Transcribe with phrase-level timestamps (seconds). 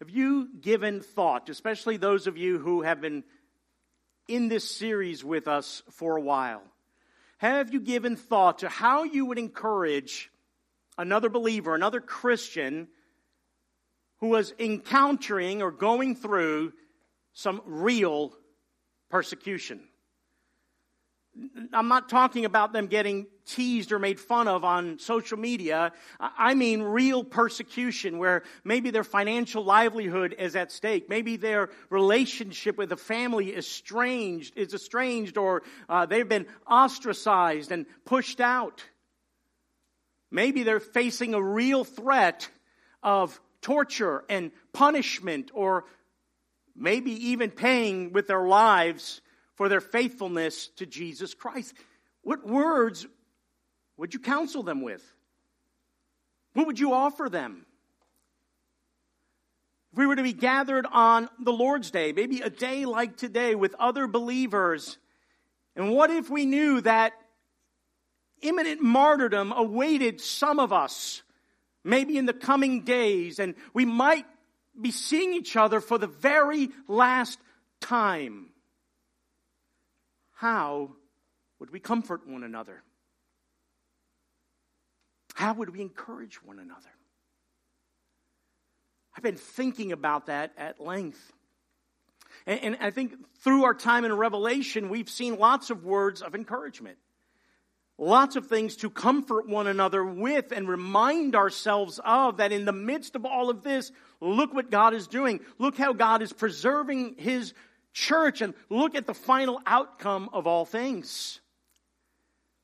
[0.00, 3.22] Have you given thought, especially those of you who have been
[4.26, 6.62] in this series with us for a while?
[7.36, 10.30] Have you given thought to how you would encourage
[10.96, 12.88] another believer, another Christian
[14.20, 16.72] who was encountering or going through
[17.34, 18.32] some real
[19.10, 19.82] persecution?
[21.72, 25.92] I'm not talking about them getting teased or made fun of on social media.
[26.18, 31.08] I mean real persecution where maybe their financial livelihood is at stake.
[31.08, 37.72] Maybe their relationship with the family is estranged, is estranged or uh, they've been ostracized
[37.72, 38.84] and pushed out.
[40.30, 42.48] Maybe they're facing a real threat
[43.02, 45.84] of torture and punishment or
[46.76, 49.20] maybe even paying with their lives
[49.60, 51.74] for their faithfulness to Jesus Christ.
[52.22, 53.06] What words
[53.98, 55.04] would you counsel them with?
[56.54, 57.66] What would you offer them?
[59.92, 63.54] If we were to be gathered on the Lord's Day, maybe a day like today
[63.54, 64.96] with other believers,
[65.76, 67.12] and what if we knew that
[68.40, 71.22] imminent martyrdom awaited some of us,
[71.84, 74.24] maybe in the coming days, and we might
[74.80, 77.38] be seeing each other for the very last
[77.82, 78.49] time?
[80.40, 80.88] How
[81.58, 82.82] would we comfort one another?
[85.34, 86.88] How would we encourage one another?
[89.14, 91.20] I've been thinking about that at length.
[92.46, 96.34] And, and, I think through our time in Revelation, we've seen lots of words of
[96.34, 96.96] encouragement.
[97.98, 102.72] Lots of things to comfort one another with and remind ourselves of that in the
[102.72, 105.40] midst of all of this, look what God is doing.
[105.58, 107.52] Look how God is preserving His
[107.92, 111.40] church and look at the final outcome of all things.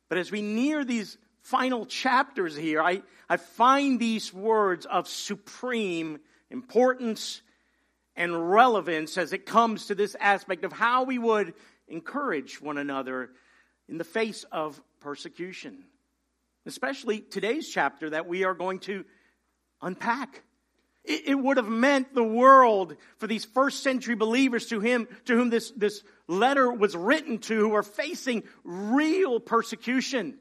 [0.08, 6.18] But as we near these final chapters here, I, I find these words of supreme
[6.50, 7.42] importance
[8.14, 11.55] and relevance as it comes to this aspect of how we would
[11.88, 13.30] encourage one another
[13.88, 15.84] in the face of persecution.
[16.64, 19.05] Especially today's chapter that we are going to
[19.83, 20.42] unpack.
[21.06, 25.34] It, it would have meant the world for these first century believers to him, to
[25.34, 30.39] whom this, this letter was written to, who are facing real persecution.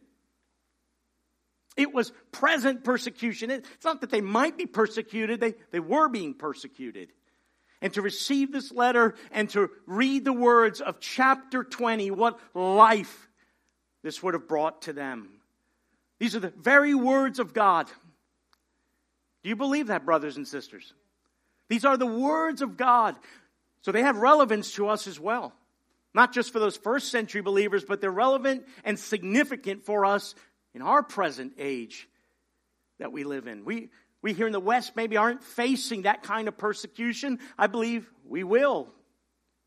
[1.78, 3.52] It was present persecution.
[3.52, 7.10] It's not that they might be persecuted, they, they were being persecuted.
[7.82, 13.28] And to receive this letter and to read the words of chapter 20, what life
[14.02, 15.30] this would have brought to them.
[16.20, 17.88] These are the very words of God.
[19.46, 20.92] Do you believe that, brothers and sisters?
[21.70, 23.16] These are the words of God.
[23.84, 25.54] So they have relevance to us as well.
[26.16, 30.34] Not just for those first century believers, but they're relevant and significant for us
[30.74, 32.10] in our present age
[32.98, 33.66] that we live in.
[33.66, 33.92] We,
[34.24, 37.38] we here in the West maybe aren't facing that kind of persecution.
[37.56, 38.88] I believe we will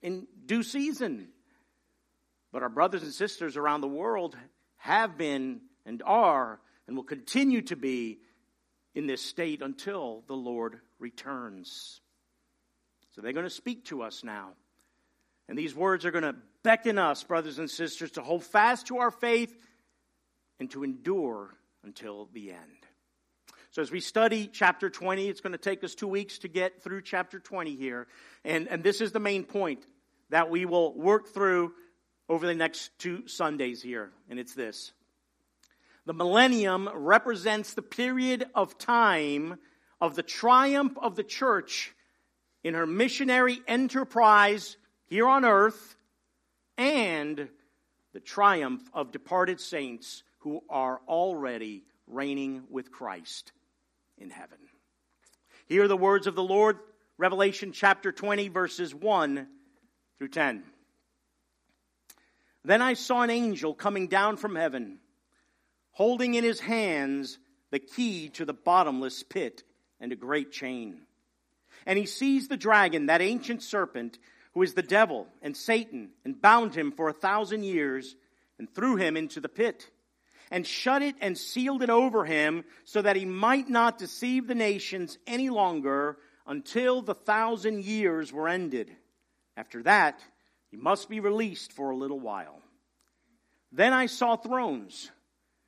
[0.03, 1.28] in due season.
[2.53, 4.37] But our brothers and sisters around the world
[4.78, 8.19] have been and are and will continue to be
[8.98, 12.00] in this state until the Lord returns.
[13.12, 14.54] So they're going to speak to us now.
[15.48, 18.98] And these words are going to beckon us, brothers and sisters, to hold fast to
[18.98, 19.56] our faith
[20.58, 21.54] and to endure
[21.84, 22.60] until the end.
[23.70, 26.82] So, as we study chapter 20, it's going to take us two weeks to get
[26.82, 28.08] through chapter 20 here.
[28.44, 29.84] And, and this is the main point
[30.31, 31.72] that we will work through
[32.28, 34.10] over the next two Sundays here.
[34.28, 34.92] And it's this
[36.08, 39.58] the millennium represents the period of time
[40.00, 41.94] of the triumph of the church
[42.64, 45.96] in her missionary enterprise here on earth
[46.78, 47.50] and
[48.14, 53.52] the triumph of departed saints who are already reigning with Christ
[54.16, 54.56] in heaven.
[55.66, 56.78] Hear the words of the Lord,
[57.19, 59.46] Revelation chapter 20, verses 1
[60.16, 60.62] through 10.
[62.64, 65.00] Then I saw an angel coming down from heaven
[65.98, 67.41] holding in his hands
[67.72, 69.64] the key to the bottomless pit
[69.98, 71.00] and a great chain.
[71.86, 74.17] And he seized the dragon, that ancient serpent,
[74.55, 78.14] who is the devil and Satan, and bound him for a thousand years,
[78.61, 79.90] and threw him into the pit,
[80.52, 84.55] and shut it and sealed it over him, so that he might not deceive the
[84.55, 88.88] nations any longer until the thousand years were ended.
[89.56, 90.20] After that,
[90.70, 92.62] he must be released for a little while.
[93.73, 95.11] Then I saw thrones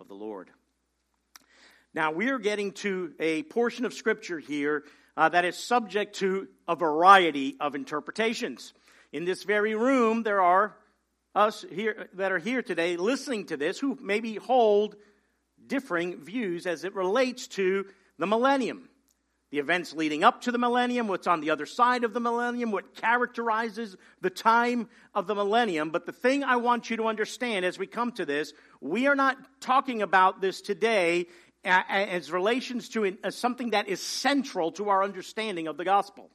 [0.00, 0.50] of the Lord.
[1.92, 4.84] Now, we are getting to a portion of Scripture here
[5.16, 8.72] uh, that is subject to a variety of interpretations.
[9.12, 10.74] In this very room, there are
[11.34, 14.96] us here that are here today listening to this who maybe hold
[15.66, 17.86] differing views as it relates to
[18.18, 18.88] the millennium.
[19.50, 22.70] The events leading up to the millennium, what's on the other side of the millennium,
[22.70, 25.90] what characterizes the time of the millennium.
[25.90, 29.16] But the thing I want you to understand as we come to this, we are
[29.16, 31.26] not talking about this today
[31.64, 36.30] as relations to something that is central to our understanding of the gospel.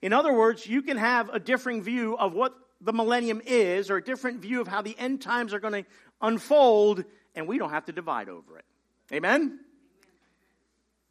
[0.00, 3.98] In other words, you can have a differing view of what the millennium is or
[3.98, 5.90] a different view of how the end times are going to
[6.22, 7.04] unfold,
[7.34, 8.64] and we don't have to divide over it.
[9.12, 9.60] Amen?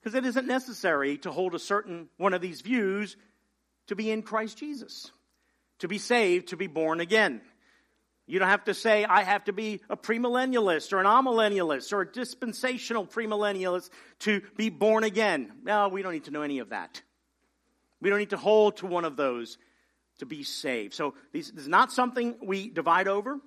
[0.06, 3.18] Because it isn't necessary to hold a certain one of these views
[3.88, 5.12] to be in Christ Jesus,
[5.80, 7.42] to be saved, to be born again.
[8.28, 12.02] You don't have to say, I have to be a premillennialist or an amillennialist or
[12.02, 15.52] a dispensational premillennialist to be born again.
[15.63, 17.01] No, we don't need to know any of that.
[18.00, 19.58] We don't need to hold to one of those
[20.19, 20.94] to be saved.
[20.94, 23.40] So this is not something we divide over.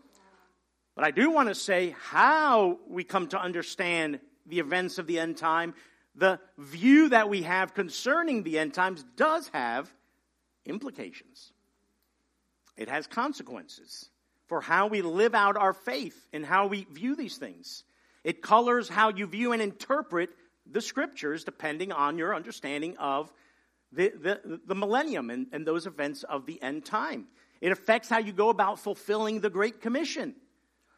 [0.97, 5.21] But I do want to say how we come to understand the events of the
[5.21, 5.75] end time.
[6.19, 9.93] The view that we have concerning the end times does have
[10.67, 11.53] implications,
[12.77, 14.11] it has consequences
[14.49, 17.85] for how we live out our faith and how we view these things.
[18.25, 20.31] It colors how you view and interpret
[20.67, 23.33] the scriptures depending on your understanding of
[23.93, 27.27] the, the, the millennium and, and those events of the end time.
[27.61, 30.35] It affects how you go about fulfilling the Great Commission.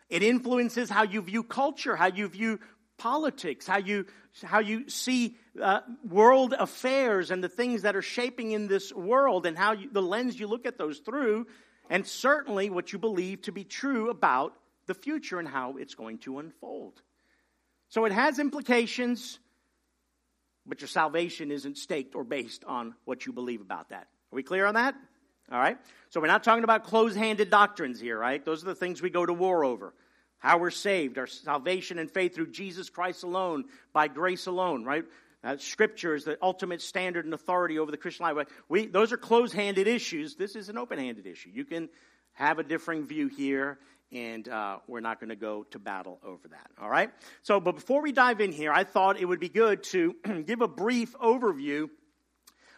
[0.09, 2.59] It influences how you view culture, how you view
[3.01, 4.07] politics, how you,
[4.45, 9.47] how you see uh, world affairs and the things that are shaping in this world,
[9.47, 11.47] and how you, the lens you look at those through
[11.89, 14.55] and certainly what you believe to be true about
[14.87, 17.03] the future and how it's going to unfold.
[17.89, 19.41] So it has implications,
[20.65, 24.07] but your salvation isn't staked or based on what you believe about that.
[24.33, 24.95] Are we clear on that?
[25.51, 25.79] All right.
[26.11, 28.45] So we're not talking about close handed doctrines here, right?
[28.45, 29.93] Those are the things we go to war over.
[30.41, 35.05] How we're saved, our salvation and faith through Jesus Christ alone, by grace alone, right?
[35.43, 38.47] Uh, scripture is the ultimate standard and authority over the Christian life.
[38.69, 40.35] We, those are closed handed issues.
[40.35, 41.51] This is an open handed issue.
[41.53, 41.89] You can
[42.33, 43.79] have a differing view here,
[44.13, 46.71] and uh, we're not going to go to battle over that.
[46.81, 47.11] All right?
[47.43, 50.15] So, but before we dive in here, I thought it would be good to
[50.47, 51.89] give a brief overview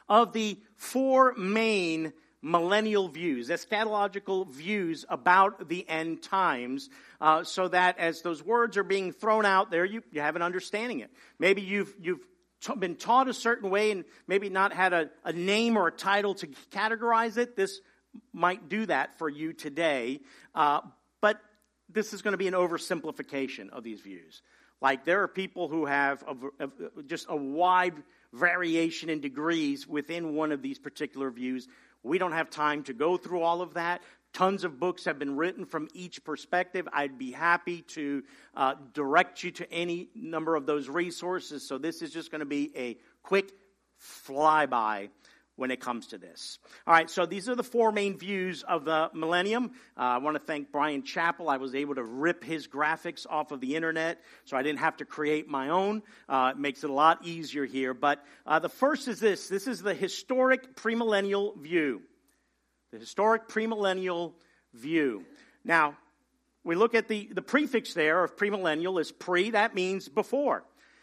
[0.08, 7.98] of the four main millennial views, eschatological views about the end times, uh, so that
[7.98, 11.10] as those words are being thrown out there, you, you have an understanding it.
[11.38, 12.26] Maybe you've, you've
[12.78, 16.34] been taught a certain way and maybe not had a, a name or a title
[16.34, 17.80] to categorize it, this
[18.32, 20.20] might do that for you today.
[20.54, 20.80] Uh,
[21.20, 21.40] but
[21.88, 24.42] this is going to be an oversimplification of these views.
[24.80, 27.94] Like there are people who have a, a, just a wide
[28.32, 31.68] variation in degrees within one of these particular views.
[32.02, 34.02] We don't have time to go through all of that.
[34.32, 36.88] Tons of books have been written from each perspective.
[36.92, 38.22] I'd be happy to
[38.56, 41.66] uh, direct you to any number of those resources.
[41.66, 43.52] So this is just going to be a quick
[44.00, 45.10] flyby
[45.56, 46.58] when it comes to this.
[46.86, 49.72] All right, so these are the four main views of the millennium.
[49.96, 51.50] Uh, I want to thank Bryan Chapell.
[51.50, 54.96] I was able to rip his graphics off of the internet, so I didn't have
[54.98, 56.02] to create my own.
[56.28, 57.94] Uh, it makes it a lot easier here.
[57.94, 62.02] But uh, the first is this this is the historic premillennial view
[62.92, 64.34] the historic premillennial
[64.74, 65.24] view.
[65.64, 65.96] Now,
[66.62, 70.62] we look at the, the prefix there of premillennial is pre, that means before.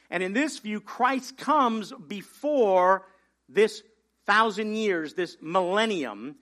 [0.10, 3.06] And in this view, Christ comes before
[3.50, 3.84] this
[4.30, 6.36] thousand years, this millennium,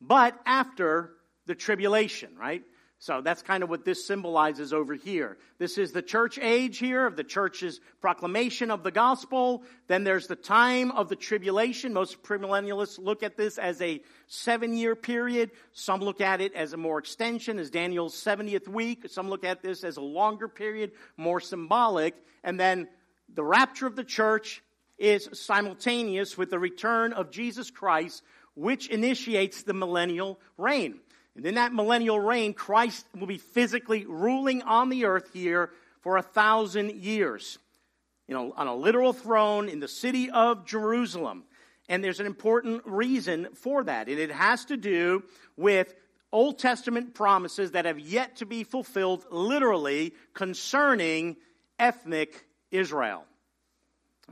[0.00, 1.10] but after
[1.44, 2.62] the tribulation, right?
[3.00, 5.36] So that's kind of what this symbolizes over here.
[5.58, 9.62] This is the church age here of the church's proclamation of the gospel.
[9.88, 11.92] Then there's the time of the tribulation.
[11.92, 15.50] Most premillennialists look at this as a seven year period.
[15.72, 19.04] Some look at it as a more extension, as Daniel's 70th week.
[19.10, 22.14] Some look at this as a longer period, more symbolic.
[22.42, 22.88] And then
[23.34, 24.62] the rapture of the church
[24.98, 28.22] is simultaneous with the return of Jesus Christ,
[28.54, 31.00] which initiates the millennial reign.
[31.36, 35.70] And in that millennial reign, Christ will be physically ruling on the earth here
[36.00, 37.58] for a thousand years.
[38.28, 41.44] You know, on a literal throne in the city of Jerusalem.
[41.88, 44.08] And there's an important reason for that.
[44.08, 45.24] And it has to do
[45.56, 45.94] with
[46.32, 51.36] Old Testament promises that have yet to be fulfilled literally concerning
[51.78, 53.24] ethnic Israel.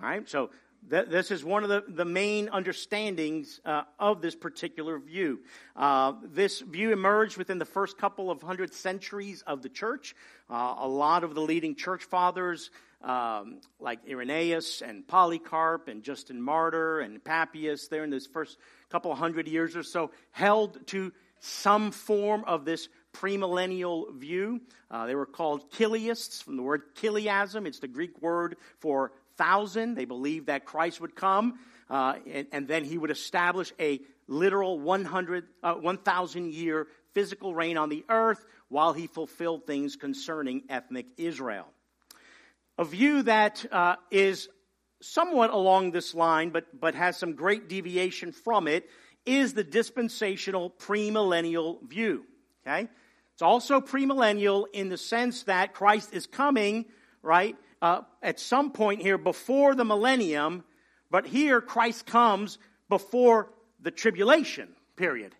[0.00, 0.50] All right, so
[0.88, 5.40] th- this is one of the, the main understandings uh, of this particular view.
[5.76, 10.14] Uh, this view emerged within the first couple of hundred centuries of the church.
[10.48, 12.70] Uh, a lot of the leading church fathers,
[13.02, 18.56] um, like Irenaeus and Polycarp and Justin Martyr and Papias, there in this first
[18.88, 24.60] couple hundred years or so, held to some form of this premillennial view.
[24.90, 27.66] Uh, they were called chiliasts from the word chiliasm.
[27.66, 29.94] It's the Greek word for thousand.
[29.94, 31.58] They believed that Christ would come,
[31.90, 37.76] uh, and, and, then he would establish a literal 100, uh, 1,000 year physical reign
[37.76, 41.66] on the earth while he fulfilled things concerning ethnic Israel.
[42.78, 44.48] A view that uh, is
[45.02, 48.88] somewhat along this line, but, but has some great deviation from it,
[49.26, 52.24] is the dispensational premillennial view.
[52.66, 52.88] Okay?
[53.34, 56.86] It's also premillennial in the sense that Christ is coming,
[57.22, 60.64] right, uh, at some point here before the millennium,
[61.10, 62.56] but here Christ comes
[62.88, 65.34] before the tribulation period.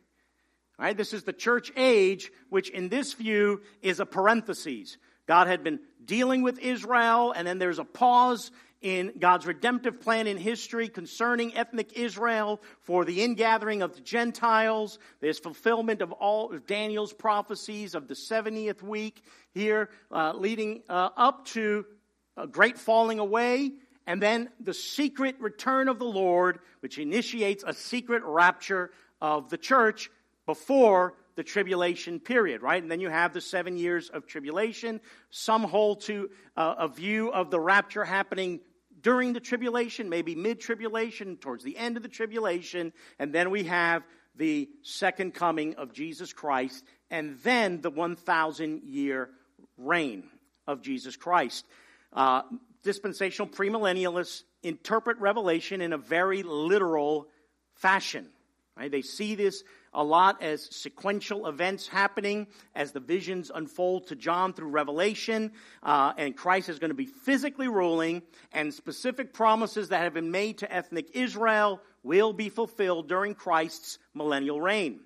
[0.79, 0.97] Right?
[0.97, 4.97] This is the church age, which in this view is a parenthesis.
[5.29, 10.27] God had been dealing with Israel, and then there's a pause in God's redemptive plan
[10.27, 14.99] in history concerning ethnic Israel for the ingathering of the Gentiles.
[15.21, 19.23] There's fulfillment of all of Daniel's prophecies of the 70th week
[19.55, 21.87] here, uh, leading uh, up to
[22.37, 23.73] a great falling away,
[24.07, 29.59] and then the secret return of the Lord, which initiates a secret rapture of the
[29.59, 30.11] church
[30.47, 32.83] before the tribulation period, right?
[32.83, 35.01] And then you have the seven years of tribulation.
[35.31, 38.61] Some hold to uh, a view of the rapture happening
[39.01, 43.65] during the tribulation, maybe mid tribulation, towards the end of the tribulation, and then we
[43.65, 44.03] have
[44.37, 49.31] the second coming of Jesus Christ, and then the 1,000 year
[49.77, 50.25] reign
[50.67, 51.67] of Jesus Christ.
[52.13, 52.43] Uh,
[52.83, 57.29] dispensational premillennialists interpret Revelation in a very literal
[57.75, 58.29] fashion.
[58.77, 58.91] Right?
[58.91, 64.55] They see this a lot as sequential events happening as the visions unfold to John
[64.55, 65.53] through Revelation,
[65.83, 70.31] uh, and Christ is going to be physically ruling, and specific promises that have been
[70.31, 75.01] made to ethnic Israel will be fulfilled during Christ's millennial reign.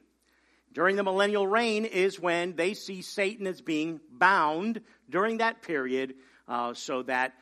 [0.72, 6.14] During the millennial reign is when they see Satan as being bound during that period,
[6.48, 7.34] uh, so that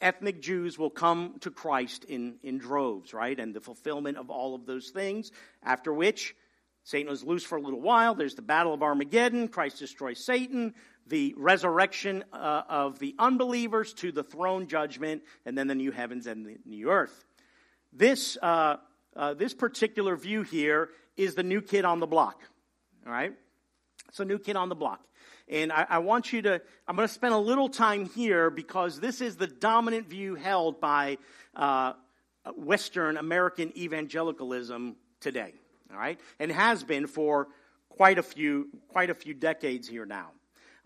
[0.00, 3.38] ethnic Jews will come to Christ in, in droves, right?
[3.38, 5.30] And the fulfillment of all of those things,
[5.62, 6.34] after which
[6.84, 8.14] Satan is loose for a little while.
[8.14, 9.48] There's the battle of Armageddon.
[9.48, 10.74] Christ destroys Satan.
[11.06, 16.26] The resurrection uh, of the unbelievers to the throne judgment, and then the new heavens
[16.26, 17.24] and the new earth.
[17.92, 18.76] This, uh,
[19.14, 22.40] uh, this particular view here is the new kid on the block.
[23.06, 23.32] All right?
[24.08, 25.00] It's a new kid on the block.
[25.48, 29.00] And I, I want you to, I'm going to spend a little time here because
[29.00, 31.18] this is the dominant view held by
[31.54, 31.92] uh,
[32.56, 35.54] Western American evangelicalism today
[35.92, 37.48] all right, and has been for
[37.88, 40.30] quite a few quite a few decades here now.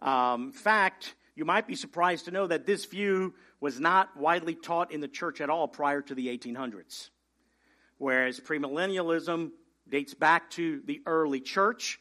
[0.00, 4.54] Um, in fact, you might be surprised to know that this view was not widely
[4.54, 7.10] taught in the church at all prior to the 1800s,
[7.98, 9.50] whereas premillennialism
[9.88, 12.00] dates back to the early church.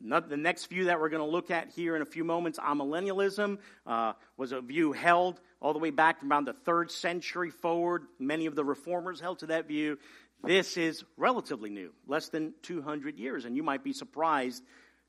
[0.00, 3.58] The next view that we're going to look at here in a few moments, amillennialism,
[3.86, 8.04] uh, was a view held all the way back from around the third century forward.
[8.18, 9.98] Many of the reformers held to that view.
[10.44, 13.44] This is relatively new, less than 200 years.
[13.44, 14.62] And you might be surprised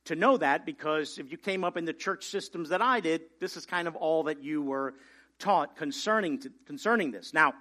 [0.05, 3.21] to know that because if you came up in the church systems that I did,
[3.39, 4.95] this is kind of all that you were
[5.37, 7.33] taught concerning, to, concerning this.
[7.33, 7.53] Now,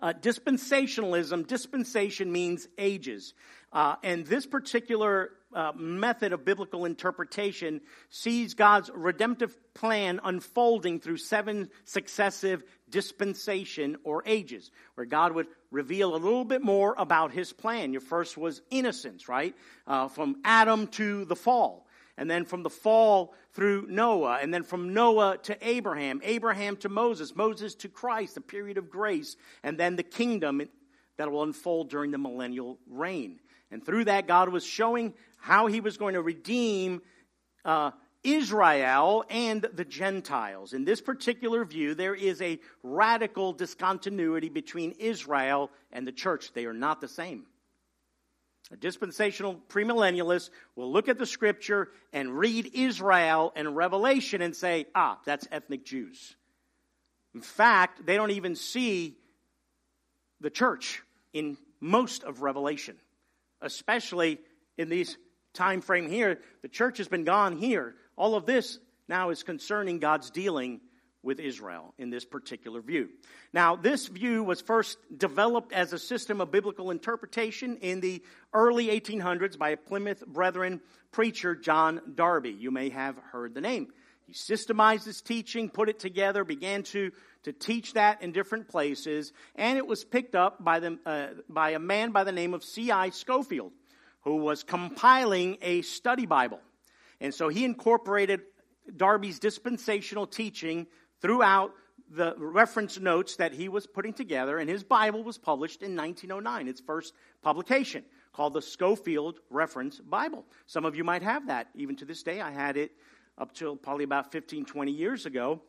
[0.00, 3.34] uh, dispensationalism, dispensation means ages.
[3.72, 7.80] Uh, and this particular uh, method of biblical interpretation
[8.10, 16.14] sees God's redemptive plan unfolding through seven successive dispensation or ages, where God would reveal
[16.14, 17.92] a little bit more about his plan.
[17.92, 19.54] Your first was innocence, right?
[19.86, 21.86] Uh, from Adam to the fall.
[22.18, 26.90] And then from the fall through Noah, and then from Noah to Abraham, Abraham to
[26.90, 30.62] Moses, Moses to Christ, a period of grace, and then the kingdom
[31.16, 33.40] that will unfold during the millennial reign.
[33.72, 37.02] And through that, God was showing how he was going to redeem
[37.64, 37.90] uh,
[38.22, 40.72] Israel and the Gentiles.
[40.74, 46.52] In this particular view, there is a radical discontinuity between Israel and the church.
[46.52, 47.46] They are not the same.
[48.70, 54.86] A dispensational premillennialist will look at the scripture and read Israel and Revelation and say,
[54.94, 56.36] ah, that's ethnic Jews.
[57.34, 59.16] In fact, they don't even see
[60.40, 61.02] the church
[61.32, 62.96] in most of Revelation,
[63.62, 64.38] especially
[64.76, 65.16] in these
[65.54, 66.40] time frame here.
[66.62, 67.94] The church has been gone here.
[68.16, 68.78] All of this
[69.08, 70.80] now is concerning God's dealing
[71.22, 73.08] with Israel in this particular view.
[73.52, 78.88] Now, this view was first developed as a system of biblical interpretation in the early
[78.88, 80.80] 1800s by a Plymouth Brethren
[81.12, 82.50] preacher, John Darby.
[82.50, 83.88] You may have heard the name.
[84.26, 87.12] He systemized his teaching, put it together, began to,
[87.44, 91.70] to teach that in different places, and it was picked up by, the, uh, by
[91.70, 93.10] a man by the name of C.I.
[93.10, 93.72] Scofield,
[94.22, 96.60] who was compiling a study Bible.
[97.20, 98.42] And so he incorporated
[98.96, 100.86] Darby's dispensational teaching
[101.20, 101.72] throughout
[102.10, 106.68] the reference notes that he was putting together, and his Bible was published in 1909,
[106.68, 110.44] its first publication, called the Scofield Reference Bible.
[110.66, 111.68] Some of you might have that.
[111.74, 112.92] Even to this day, I had it
[113.38, 115.62] up till probably about 15, 20 years ago.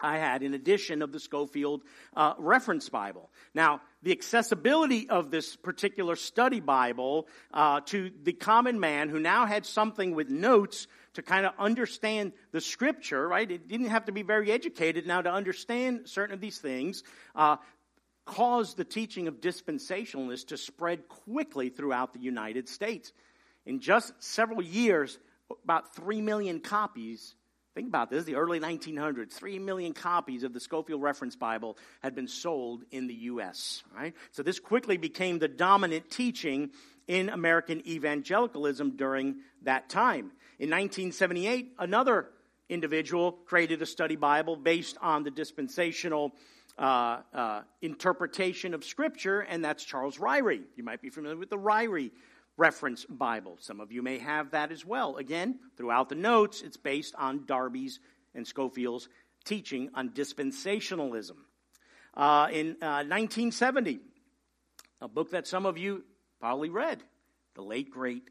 [0.00, 1.82] I had an edition of the Scofield
[2.16, 3.30] uh, Reference Bible.
[3.54, 9.46] Now, the accessibility of this particular study Bible uh, to the common man who now
[9.46, 13.48] had something with notes to kind of understand the scripture, right?
[13.48, 17.04] It didn't have to be very educated now to understand certain of these things,
[17.36, 17.56] uh,
[18.24, 23.12] caused the teaching of dispensationalists to spread quickly throughout the United States.
[23.66, 25.18] In just several years,
[25.64, 27.34] about 3 million copies
[27.74, 32.14] Think about this, the early 1900s, 3 million copies of the Scofield Reference Bible had
[32.14, 34.14] been sold in the U.S., right?
[34.32, 36.70] So this quickly became the dominant teaching
[37.08, 40.32] in American evangelicalism during that time.
[40.58, 42.28] In 1978, another
[42.68, 46.32] individual created a study Bible based on the dispensational
[46.78, 50.62] uh, uh, interpretation of Scripture, and that's Charles Ryrie.
[50.76, 52.10] You might be familiar with the Ryrie
[52.62, 53.56] reference Bible.
[53.58, 55.16] Some of you may have that as well.
[55.16, 57.98] Again, throughout the notes, it's based on Darby's
[58.36, 59.08] and Scofield's
[59.44, 61.38] teaching on dispensationalism.
[62.14, 63.98] Uh, in uh, 1970,
[65.00, 66.04] a book that some of you
[66.38, 67.02] probably read,
[67.56, 68.28] The Late Great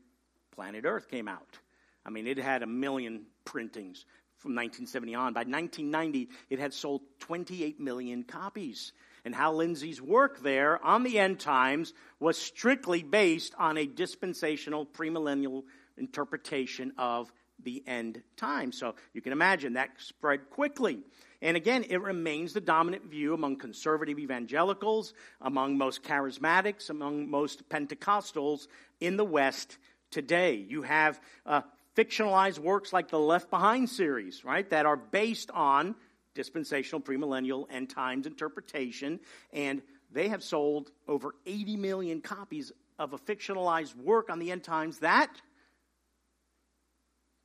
[0.55, 1.59] Planet Earth, came out.
[2.05, 4.05] I mean, it had a million printings
[4.37, 5.33] from 1970 on.
[5.33, 8.93] By 1990, it had sold 28 million copies
[9.25, 14.85] and Hal Lindsey's work there on the end times was strictly based on a dispensational
[14.85, 15.63] premillennial
[15.97, 17.31] interpretation of
[17.63, 18.71] the end time.
[18.71, 20.99] So you can imagine that spread quickly.
[21.41, 27.67] And again, it remains the dominant view among conservative evangelicals, among most charismatics, among most
[27.69, 28.67] Pentecostals
[28.99, 29.77] in the West
[30.11, 30.55] today.
[30.55, 31.61] You have uh,
[31.95, 35.95] fictionalized works like the Left Behind series, right, that are based on
[36.33, 39.19] dispensational, premillennial, end times interpretation,
[39.53, 44.63] and they have sold over 80 million copies of a fictionalized work on the end
[44.63, 45.29] times that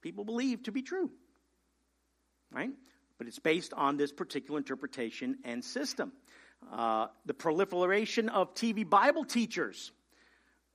[0.03, 1.11] people believe to be true.
[2.53, 2.71] Right?
[3.19, 6.13] But it's based on this particular interpretation and system.
[6.71, 9.93] Uh, the proliferation of TV Bible teachers,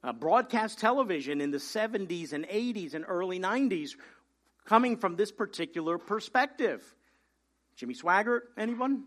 [0.04, 3.92] uh, broadcast television in the 70s and 80s and early 90s,
[4.66, 6.84] coming from this particular perspective.
[7.76, 9.04] Jimmy Swaggart, anyone?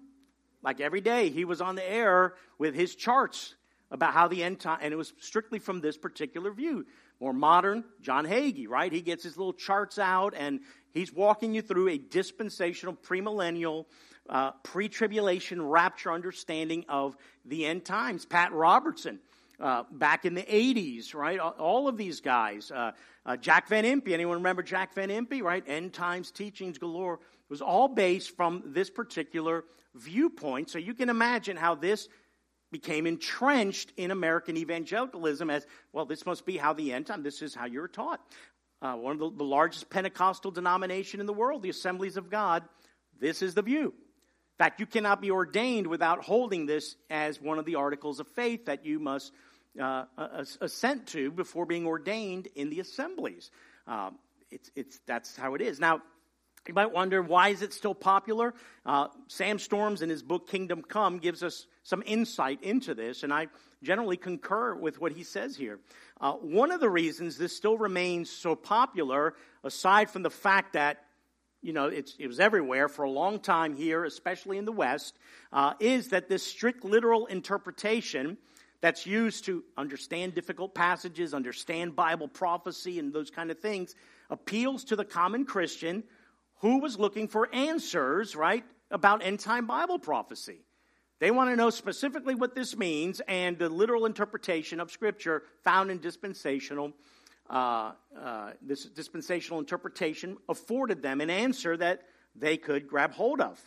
[0.62, 3.54] Like every day, he was on the air with his charts
[3.90, 6.86] about how the end time, and it was strictly from this particular view.
[7.20, 8.92] More modern, John Hagee, right?
[8.92, 10.60] He gets his little charts out and
[10.92, 13.84] he's walking you through a dispensational, premillennial,
[14.28, 18.26] uh, pre tribulation rapture understanding of the end times.
[18.26, 19.20] Pat Robertson,
[19.60, 21.38] uh, back in the 80s, right?
[21.38, 22.70] All of these guys.
[22.70, 22.92] Uh,
[23.24, 25.62] uh, Jack Van Impe, anyone remember Jack Van Impe, right?
[25.66, 30.70] End times teachings galore was all based from this particular viewpoint.
[30.70, 32.08] So you can imagine how this
[32.72, 37.42] became entrenched in American evangelicalism as, well, this must be how the end time, this
[37.42, 38.20] is how you're taught.
[38.82, 42.64] Uh, one of the, the largest Pentecostal denomination in the world, the Assemblies of God,
[43.20, 43.86] this is the view.
[43.86, 48.28] In fact, you cannot be ordained without holding this as one of the articles of
[48.28, 49.32] faith that you must
[49.80, 50.04] uh,
[50.60, 53.50] assent to before being ordained in the assemblies.
[53.86, 54.18] Um,
[54.50, 55.80] it's, it's, that's how it is.
[55.80, 56.02] Now,
[56.66, 58.54] You might wonder why is it still popular?
[58.86, 63.34] Uh, Sam Storms in his book Kingdom Come gives us some insight into this, and
[63.34, 63.48] I
[63.82, 65.78] generally concur with what he says here.
[66.20, 71.04] Uh, one of the reasons this still remains so popular, aside from the fact that
[71.60, 75.18] you know, it was everywhere for a long time here, especially in the West,
[75.50, 78.36] uh, is that this strict literal interpretation
[78.82, 83.94] that's used to understand difficult passages, understand Bible prophecy, and those kind of things
[84.28, 86.04] appeals to the common Christian
[86.64, 90.64] who was looking for answers, right, about end time Bible prophecy.
[91.18, 95.90] They want to know specifically what this means and the literal interpretation of Scripture found
[95.90, 96.94] in dispensational.
[97.50, 103.60] Uh, uh, this dispensational interpretation afforded them an answer that they could grab hold of.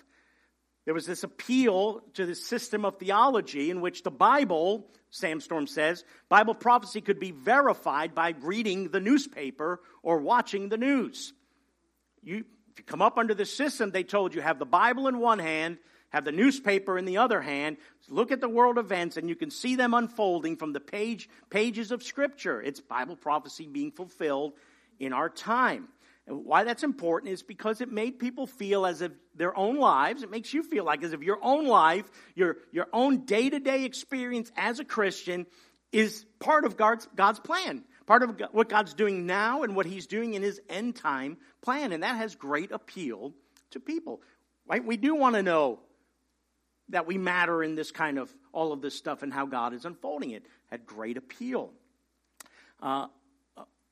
[0.86, 5.68] There was this appeal to the system of theology in which the Bible, Sam Storm
[5.68, 11.32] says, Bible prophecy could be verified by reading the newspaper or watching the news.
[12.24, 12.44] You,
[12.78, 15.40] if you come up under this system, they told you have the Bible in one
[15.40, 19.36] hand, have the newspaper in the other hand, look at the world events, and you
[19.36, 22.62] can see them unfolding from the page, pages of Scripture.
[22.62, 24.54] It's Bible prophecy being fulfilled
[25.00, 25.88] in our time.
[26.28, 30.22] And why that's important is because it made people feel as if their own lives,
[30.22, 33.60] it makes you feel like as if your own life, your, your own day to
[33.60, 35.48] day experience as a Christian
[35.92, 40.08] is part of God's, God's plan part of what God's doing now and what He's
[40.08, 41.91] doing in His end time plan.
[41.91, 43.34] And that has great appeal
[43.72, 44.22] to people.
[44.65, 44.84] Right?
[44.84, 45.80] We do want to know
[46.89, 49.86] that we matter in this kind of all of this stuff and how God is
[49.86, 50.46] unfolding it.
[50.72, 51.72] Had great appeal.
[52.82, 53.08] Uh,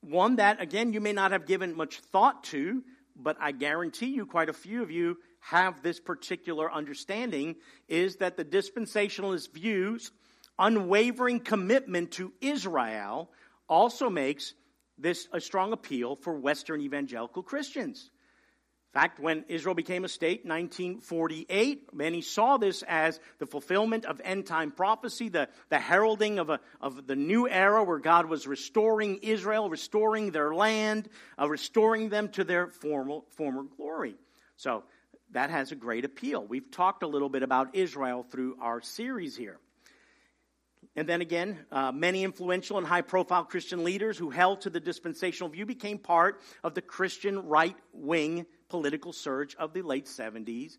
[0.01, 2.84] one that, again, you may not have given much thought to,
[3.15, 7.56] but I guarantee you, quite a few of you have this particular understanding
[7.88, 10.12] is that the dispensationalist views
[10.58, 13.30] unwavering commitment to Israel
[13.67, 14.54] also makes
[14.97, 18.10] this a strong appeal for Western evangelical Christians.
[18.93, 24.06] In fact, when Israel became a state in 1948, many saw this as the fulfillment
[24.06, 28.28] of end time prophecy, the, the heralding of, a, of the new era where God
[28.28, 34.15] was restoring Israel, restoring their land, uh, restoring them to their former, former glory.
[34.56, 34.86] So
[35.32, 36.45] that has a great appeal.
[36.45, 39.60] We've talked a little bit about Israel through our series here.
[40.95, 44.79] And then again, uh, many influential and high profile Christian leaders who held to the
[44.79, 50.77] dispensational view became part of the Christian right wing political surge of the late 70s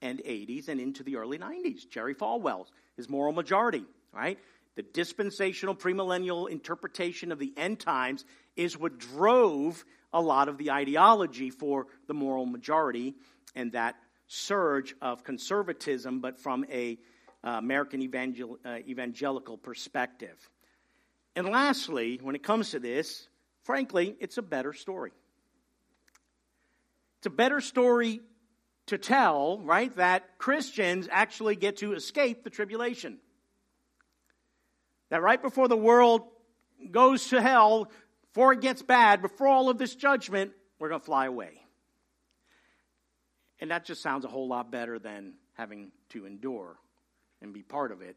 [0.00, 1.88] and 80s and into the early 90s.
[1.88, 2.66] Jerry Falwell,
[2.96, 4.38] his moral majority, right?
[4.76, 10.70] The dispensational premillennial interpretation of the end times is what drove a lot of the
[10.70, 13.14] ideology for the moral majority
[13.56, 13.96] and that
[14.28, 16.98] surge of conservatism, but from a
[17.44, 20.36] uh, American evangel- uh, evangelical perspective.
[21.36, 23.28] And lastly, when it comes to this,
[23.62, 25.12] frankly, it's a better story.
[27.18, 28.20] It's a better story
[28.86, 33.18] to tell, right, that Christians actually get to escape the tribulation.
[35.10, 36.22] That right before the world
[36.90, 37.90] goes to hell,
[38.32, 41.60] before it gets bad, before all of this judgment, we're going to fly away.
[43.60, 46.78] And that just sounds a whole lot better than having to endure
[47.42, 48.16] and be part of it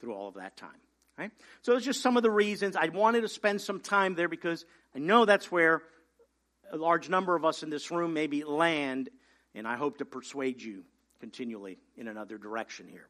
[0.00, 0.70] through all of that time.
[1.18, 1.30] Right?
[1.62, 4.66] So it's just some of the reasons I wanted to spend some time there because
[4.94, 5.82] I know that's where
[6.70, 9.08] a large number of us in this room maybe land,
[9.54, 10.84] and I hope to persuade you
[11.20, 13.08] continually in another direction here.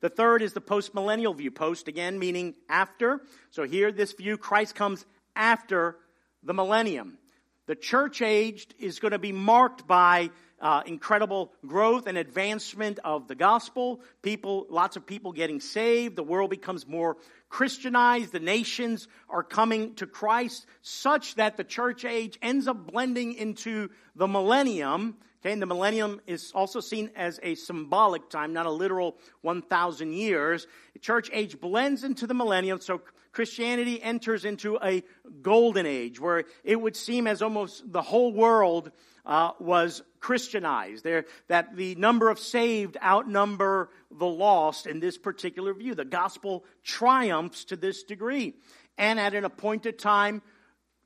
[0.00, 1.50] The third is the post millennial view.
[1.50, 3.22] Post again meaning after.
[3.50, 5.96] So here, this view, Christ comes after
[6.42, 7.18] the millennium.
[7.66, 13.26] The church age is going to be marked by uh, incredible growth and advancement of
[13.26, 14.00] the gospel.
[14.22, 16.14] People, lots of people getting saved.
[16.14, 17.16] The world becomes more
[17.48, 18.32] Christianized.
[18.32, 23.88] The nations are coming to Christ such that the church age ends up blending into
[24.14, 25.16] the millennium.
[25.40, 30.12] Okay, and the millennium is also seen as a symbolic time, not a literal 1,000
[30.12, 30.66] years.
[30.94, 33.02] The church age blends into the millennium, so
[33.34, 35.02] Christianity enters into a
[35.42, 38.92] golden age where it would seem as almost the whole world
[39.26, 41.02] uh, was Christianized.
[41.02, 45.94] There, that the number of saved outnumber the lost in this particular view.
[45.94, 48.54] The gospel triumphs to this degree.
[48.96, 50.40] And at an appointed time,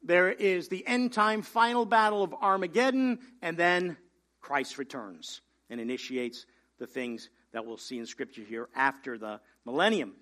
[0.02, 3.96] there is the end time final battle of Armageddon, and then
[4.40, 6.44] Christ returns and initiates
[6.78, 10.14] the things that we'll see in Scripture here after the millennium.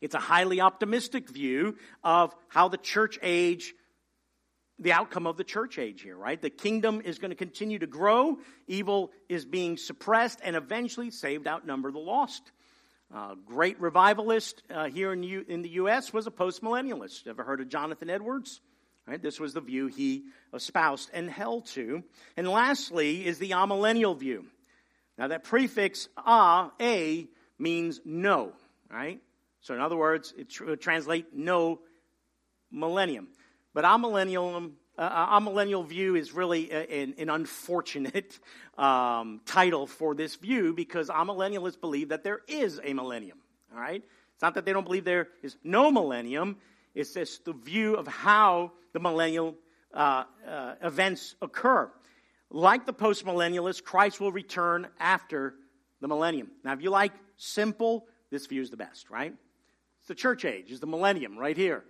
[0.00, 3.74] It's a highly optimistic view of how the church age
[4.78, 6.40] the outcome of the church age here, right?
[6.40, 11.46] The kingdom is going to continue to grow, evil is being suppressed, and eventually saved
[11.46, 12.42] outnumber the lost.
[13.14, 16.12] Uh, great revivalist uh, here in, U- in the U.S.
[16.12, 17.26] was a postmillennialist.
[17.26, 18.60] Ever heard of Jonathan Edwards?
[19.06, 19.22] Right?
[19.22, 22.02] This was the view he espoused and held to.
[22.36, 24.44] And lastly is the amillennial view.
[25.16, 27.28] Now that prefix a, a
[27.58, 28.52] means no,
[28.90, 29.20] right?
[29.66, 31.80] So in other words, it would translate no
[32.70, 33.26] millennium.
[33.74, 38.38] But amillennial, uh, amillennial view is really a, an, an, unfortunate
[38.78, 43.38] um, title for this view because amillennialists believe that there is a millennium,
[43.74, 44.04] all right?
[44.34, 46.58] It's not that they don't believe there is no millennium.
[46.94, 49.56] It's just the view of how the millennial
[49.92, 51.90] uh, uh, events occur.
[52.50, 55.56] Like the postmillennialists, Christ will return after
[56.00, 56.52] the millennium.
[56.62, 59.34] Now, if you like simple, this view is the best, right?
[60.06, 61.66] It's the church age, is the millennium right here.
[61.66, 61.84] here.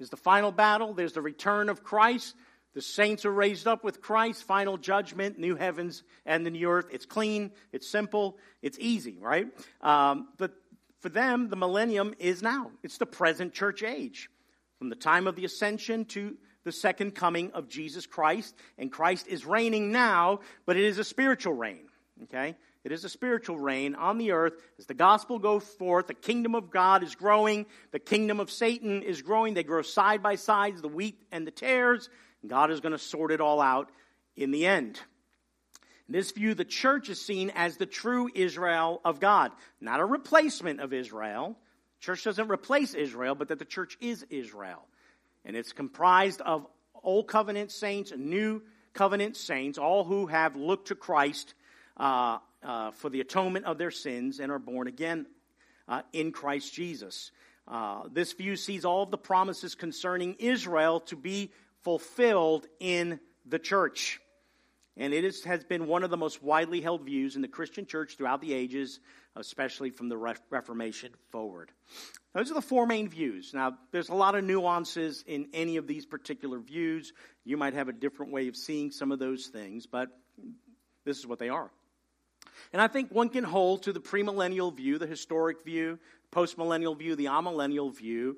[0.00, 0.94] Is the final battle.
[0.94, 2.34] There's the return of Christ.
[2.72, 6.86] The saints are raised up with Christ, final judgment, new heavens and the new earth.
[6.90, 9.48] It's clean, it's simple, it's easy, right?
[9.82, 10.52] Um, but
[11.00, 12.70] for them, the millennium is now.
[12.82, 14.30] It's the present church age.
[14.78, 18.56] From the time of the ascension to the second coming of Jesus Christ.
[18.78, 21.84] And Christ is reigning now, but it is a spiritual reign.
[22.22, 22.56] Okay?
[22.84, 24.54] It is a spiritual reign on the earth.
[24.78, 29.02] As the gospel goes forth, the kingdom of God is growing, the kingdom of Satan
[29.02, 29.54] is growing.
[29.54, 32.08] They grow side by side, the wheat and the tares.
[32.46, 33.90] God is going to sort it all out
[34.36, 35.00] in the end.
[36.06, 40.04] In this view, the church is seen as the true Israel of God, not a
[40.04, 41.58] replacement of Israel,
[42.00, 44.86] Church doesn't replace Israel, but that the church is Israel.
[45.44, 46.66] And it's comprised of
[47.02, 48.62] Old Covenant saints and New
[48.94, 51.54] Covenant saints, all who have looked to Christ
[51.96, 55.26] uh, uh, for the atonement of their sins and are born again
[55.88, 57.30] uh, in Christ Jesus.
[57.66, 63.58] Uh, this view sees all of the promises concerning Israel to be fulfilled in the
[63.58, 64.20] church.
[64.96, 67.86] And it is, has been one of the most widely held views in the Christian
[67.86, 68.98] church throughout the ages,
[69.36, 71.70] especially from the Reformation forward.
[72.34, 73.52] Those are the four main views.
[73.54, 77.12] Now, there's a lot of nuances in any of these particular views.
[77.44, 80.08] You might have a different way of seeing some of those things, but
[81.04, 81.70] this is what they are.
[82.72, 85.98] And I think one can hold to the premillennial view, the historic view,
[86.32, 88.36] postmillennial view, the amillennial view,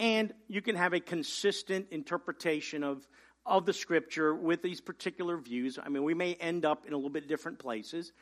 [0.00, 3.06] and you can have a consistent interpretation of
[3.48, 5.78] of the scripture with these particular views.
[5.82, 8.12] I mean, we may end up in a little bit different places.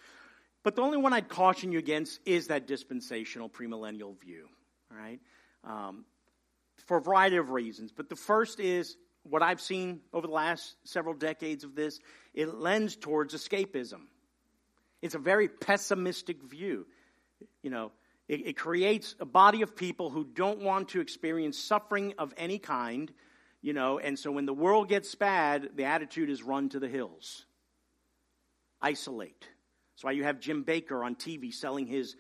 [0.63, 4.49] But the only one I'd caution you against is that dispensational premillennial view,
[4.91, 5.21] right?
[5.65, 6.05] Um,
[6.87, 7.93] for a variety of reasons.
[7.93, 11.99] But the first is what I've seen over the last several decades of this,
[12.35, 14.03] it lends towards escapism.
[15.07, 16.87] It's a very pessimistic view.
[17.63, 17.93] You know,
[18.29, 22.59] it, it creates a body of people who don't want to experience suffering of any
[22.59, 23.13] kind
[23.67, 26.87] you know, and so when the world gets bad, the attitude is run to the
[26.87, 27.47] hills.
[28.81, 29.41] Isolate.
[29.41, 32.15] That's why you have Jim Bakker on TV selling his,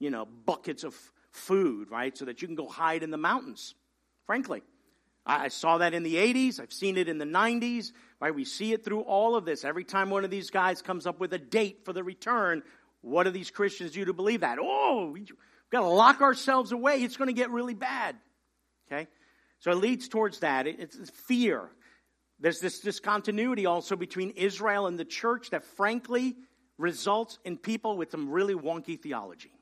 [0.00, 0.96] you know, buckets of
[1.30, 2.18] food, right?
[2.18, 3.76] So that you can go hide in the mountains.
[4.26, 4.62] Frankly,
[5.26, 6.60] I saw that in the 80s.
[6.60, 7.92] I've seen it in the 90s.
[8.20, 8.34] Right?
[8.34, 9.64] We see it through all of this.
[9.64, 12.62] Every time one of these guys comes up with a date for the return,
[13.02, 14.58] what do these Christians do to believe that?
[14.60, 15.30] Oh, we've
[15.70, 17.02] got to lock ourselves away.
[17.02, 18.16] It's going to get really bad.
[18.90, 19.08] Okay?
[19.60, 20.66] So it leads towards that.
[20.66, 21.70] It's fear.
[22.40, 26.36] There's this discontinuity also between Israel and the church that frankly
[26.78, 29.52] results in people with some really wonky theology.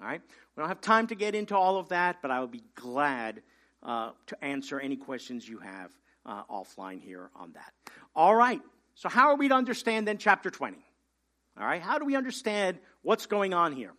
[0.00, 0.20] All right?
[0.56, 3.42] We don't have time to get into all of that, but I would be glad
[3.82, 5.90] uh, to answer any questions you have
[6.24, 7.72] uh, offline here on that.
[8.14, 8.60] All right.
[8.94, 10.76] So, how are we to understand then chapter 20?
[11.58, 11.82] All right.
[11.82, 13.92] How do we understand what's going on here?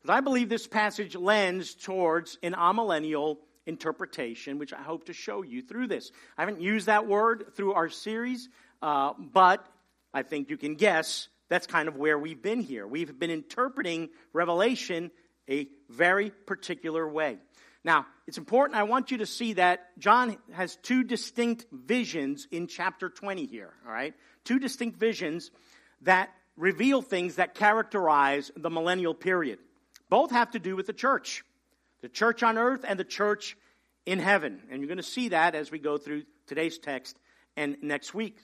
[0.00, 5.42] Because I believe this passage lends towards an amillennial interpretation, which I hope to show
[5.42, 6.10] you through this.
[6.36, 8.48] I haven't used that word through our series,
[8.82, 9.66] uh, but
[10.12, 12.86] I think you can guess that's kind of where we've been here.
[12.86, 15.10] We've been interpreting Revelation
[15.48, 17.38] a very particular way.
[17.84, 22.66] Now, it's important, I want you to see that John has two distinct visions in
[22.66, 24.14] chapter 20 here, all right?
[24.44, 25.50] Two distinct visions
[26.02, 29.58] that reveal things that characterize the millennial period.
[30.08, 31.44] Both have to do with the church
[32.04, 33.56] the church on earth and the church
[34.04, 34.60] in heaven.
[34.70, 37.18] And you're going to see that as we go through today's text
[37.56, 38.36] and next week.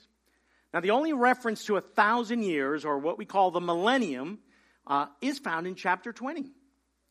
[0.73, 4.39] Now, the only reference to a thousand years, or what we call the millennium,
[4.87, 6.49] uh, is found in chapter 20.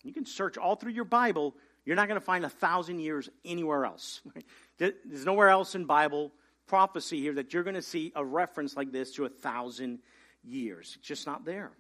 [0.03, 1.55] You can search all through your Bible.
[1.91, 4.21] You're not going to find a thousand years anywhere else.
[4.79, 6.31] There's nowhere else in Bible
[6.69, 9.99] prophecy here that you're going to see a reference like this to a thousand
[10.45, 10.95] years.
[10.97, 11.73] It's just not there.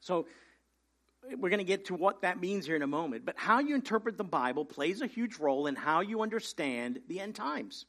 [0.00, 0.26] So
[1.38, 3.24] we're going to get to what that means here in a moment.
[3.24, 7.20] But how you interpret the Bible plays a huge role in how you understand the
[7.20, 7.86] end times.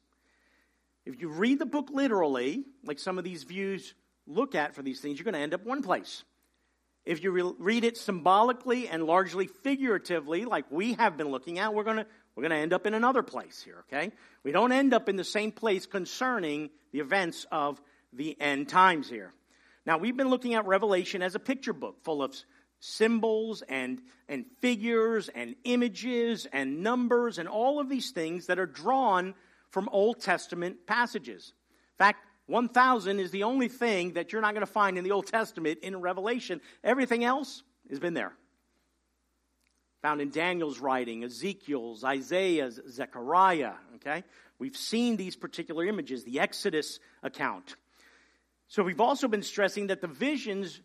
[1.08, 3.96] If you read the book literally, like some of these views
[4.28, 6.24] look at for these things, you're going to end up one place.
[7.06, 11.74] If you re- read it symbolically and largely figuratively, like we have been looking at,
[11.74, 14.12] we're going to we're going to end up in another place here, okay?
[14.44, 17.82] We don't end up in the same place concerning the events of
[18.14, 19.34] the end times here.
[19.86, 22.34] Now, we've been looking at Revelation as a picture book full of
[22.80, 28.66] symbols and, and figures and images and numbers and all of these things that are
[28.66, 29.34] drawn
[29.70, 31.54] from Old Testament passages.
[31.94, 35.12] In fact, 1,000 is the only thing that you're not going to find in the
[35.12, 36.62] Old Testament in Revelation.
[36.84, 38.34] Everything else has been there.
[40.02, 43.74] Found in Daniel's writing, Ezekiel's, Isaiah's, Zechariah.
[43.96, 44.24] Okay?
[44.60, 47.76] We've seen these particular images, the Exodus account.
[48.68, 50.82] So we've also been stressing that the visions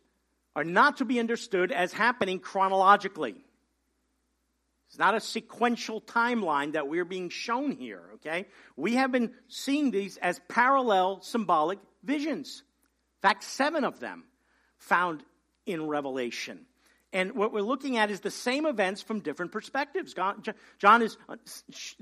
[0.54, 3.45] are not to be understood as happening chronologically.
[4.88, 8.46] It's not a sequential timeline that we're being shown here, okay?
[8.76, 12.62] We have been seeing these as parallel symbolic visions.
[13.22, 14.24] In fact, seven of them
[14.78, 15.24] found
[15.66, 16.66] in Revelation.
[17.12, 20.14] And what we're looking at is the same events from different perspectives.
[20.14, 21.36] John is uh,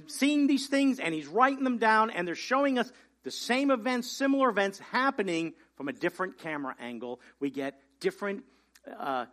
[0.07, 2.91] seeing these things and he's writing them down, and they're showing us
[3.23, 7.21] the same events, similar events happening from a different camera angle.
[7.41, 8.45] We get different
[8.99, 9.27] uh,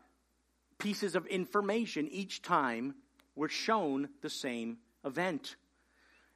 [0.78, 2.96] pieces of information each time
[3.36, 5.56] we're shown the same event.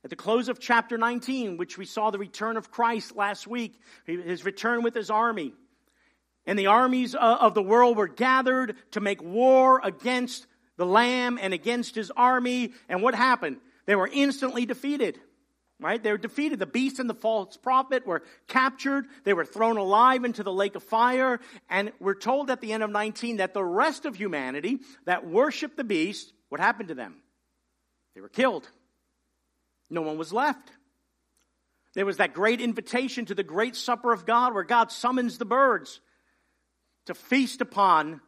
[0.03, 3.79] At the close of chapter 19, which we saw the return of Christ last week,
[4.05, 5.53] his return with his army,
[6.45, 10.45] and the armies uh, of the world were gathered to make war against
[10.77, 12.73] the Lamb and against his army.
[12.87, 13.57] And what happened?
[13.85, 15.19] They were instantly defeated.
[15.79, 16.01] Right?
[16.01, 16.59] They were defeated.
[16.59, 19.07] The beast and the false prophet were captured.
[19.25, 21.41] They were thrown alive into the lake of fire.
[21.69, 25.75] And we're told at the end of 19 that the rest of humanity that worshiped
[25.75, 27.15] the beast, what happened to them?
[28.13, 28.69] They were killed.
[29.89, 30.71] No one was left.
[31.93, 35.45] There was that great invitation to the great supper of God where God summons the
[35.45, 36.01] birds
[37.05, 38.21] to feast upon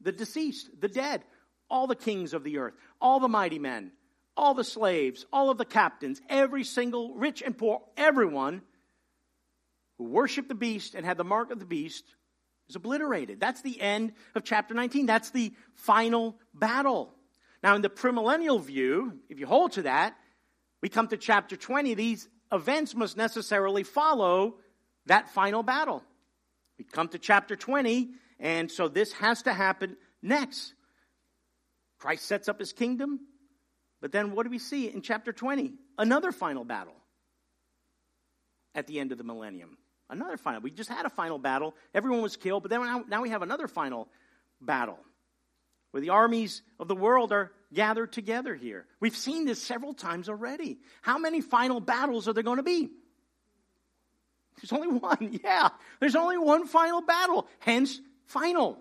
[0.00, 1.22] the deceased, the dead,
[1.70, 3.92] all the kings of the earth, all the mighty men,
[4.36, 8.62] all the slaves, all of the captains, every single rich and poor, everyone
[9.98, 12.04] who worshiped the beast and had the mark of the beast
[12.68, 13.40] is obliterated.
[13.40, 15.06] That's the end of chapter 19.
[15.06, 17.14] That's the final battle.
[17.66, 20.16] Now, in the premillennial view, if you hold to that,
[20.82, 21.94] we come to chapter 20.
[21.94, 24.58] These events must necessarily follow
[25.06, 26.04] that final battle.
[26.78, 30.74] We come to chapter 20, and so this has to happen next.
[31.98, 33.18] Christ sets up his kingdom.
[34.00, 35.72] But then what do we see in chapter 20?
[35.98, 36.94] Another final battle
[38.76, 39.76] at the end of the millennium.
[40.08, 40.60] Another final.
[40.60, 41.74] We just had a final battle.
[41.92, 44.06] Everyone was killed, but then now, we have another final
[44.60, 45.00] battle
[45.90, 48.86] where the armies of the world are gathered together here.
[49.00, 50.78] We've seen this several times already.
[51.02, 52.90] How many final battles are there going to be?
[54.56, 55.40] There's only one.
[55.42, 55.68] Yeah.
[56.00, 57.46] There's only one final battle.
[57.58, 58.78] Hence, final.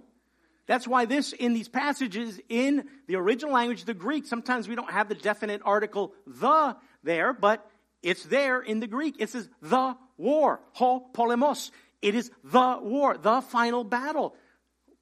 [0.67, 4.91] That's why this, in these passages, in the original language, the Greek, sometimes we don't
[4.91, 7.69] have the definite article the there, but
[8.01, 9.15] it's there in the Greek.
[9.19, 11.69] It says the war, ho polemos.
[12.01, 14.35] It is the war, the final battle.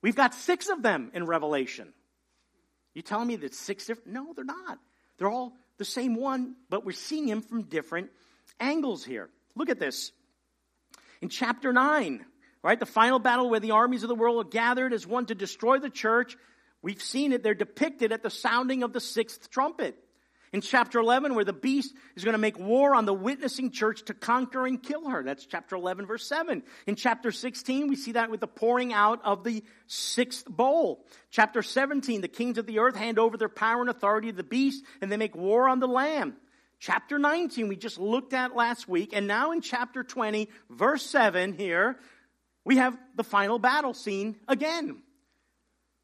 [0.02, 1.94] We've got six of them in Revelation.
[2.94, 4.12] You telling me that six different?
[4.12, 4.80] No, they're not.
[5.18, 8.10] They're all the same one, but we're seeing him from different
[8.60, 9.30] angles here.
[9.56, 10.12] Look at this.
[11.22, 12.26] In chapter 9,
[12.62, 12.80] right?
[12.80, 15.80] The final battle where the armies of the world are gathered as one to destroy
[15.80, 16.36] the church.
[16.82, 17.44] We've seen it.
[17.44, 19.98] They're depicted at the sounding of the sixth trumpet.
[20.54, 24.04] In chapter 11, where the beast is going to make war on the witnessing church
[24.06, 25.24] to conquer and kill her.
[25.24, 26.62] That's chapter 11, verse 7.
[26.86, 31.06] In chapter 16, we see that with the pouring out of the sixth bowl.
[31.32, 34.44] Chapter 17, the kings of the earth hand over their power and authority to the
[34.44, 36.36] beast, and they make war on the lamb.
[36.80, 39.12] Chapter 19, we just looked at last week.
[39.14, 41.98] And now in chapter 20, verse 7 here,
[42.64, 45.03] we have the final battle scene again.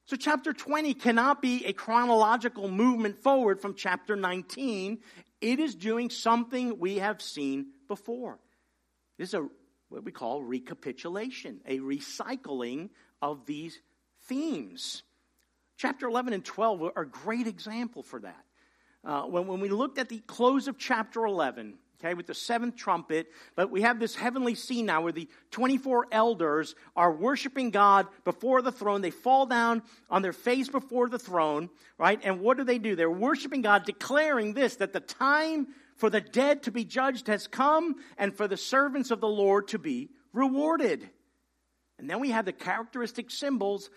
[0.10, 4.98] So, chapter 20 cannot be a chronological movement forward from chapter 19.
[5.39, 8.39] It is doing something we have seen before.
[9.19, 9.48] This is a,
[9.89, 12.89] what we call recapitulation, a recycling
[13.22, 13.80] of these
[14.24, 15.04] themes.
[15.78, 18.43] Chapter 11 and 12 are a great example for that.
[19.06, 22.75] Uh, when, when we looked at the close of chapter 11, okay, with the seventh
[22.75, 23.27] trumpet.
[23.55, 28.62] But we have this heavenly scene now where the 24 elders are worshiping God before
[28.62, 29.01] the throne.
[29.01, 32.19] They fall down on their face before the throne, right?
[32.23, 32.95] And what do they do?
[32.95, 37.47] They're worshiping God, declaring this, that the time for the dead to be judged has
[37.47, 41.09] come and for the servants of the Lord to be rewarded.
[41.97, 43.89] And then we have the characteristic symbols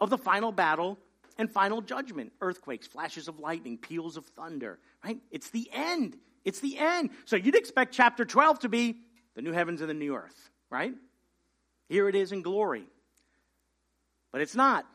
[0.00, 0.98] of the final battle
[1.36, 5.18] and final judgment earthquakes, flashes of lightning, peals of thunder, right?
[5.30, 6.16] It's the end.
[6.44, 7.10] It's the end.
[7.24, 8.96] So you'd expect chapter 12 to be
[9.34, 10.94] the new heavens and the new earth, right?
[11.88, 12.86] Here it is in glory.
[14.32, 14.86] But it's not.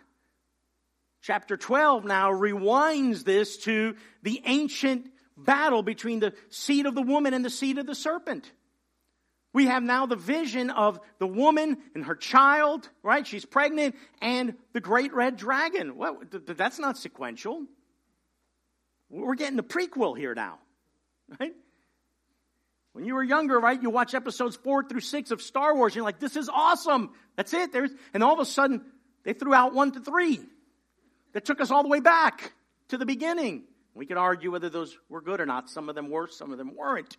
[1.21, 7.33] Chapter 12 now rewinds this to the ancient battle between the seed of the woman
[7.33, 8.51] and the seed of the serpent.
[9.53, 13.25] We have now the vision of the woman and her child, right?
[13.25, 15.97] She's pregnant, and the great red dragon.
[15.97, 17.65] Well, that's not sequential.
[19.09, 20.59] We're getting the prequel here now,
[21.39, 21.53] right?
[22.93, 25.97] When you were younger, right, you watch episodes four through six of Star Wars, and
[25.97, 27.11] you're like, this is awesome.
[27.35, 27.71] That's it.
[27.71, 28.81] There's, and all of a sudden,
[29.23, 30.39] they threw out one to three.
[31.33, 32.53] That took us all the way back
[32.87, 33.65] to the beginning.
[33.93, 35.69] We could argue whether those were good or not.
[35.69, 37.17] Some of them were, some of them weren't.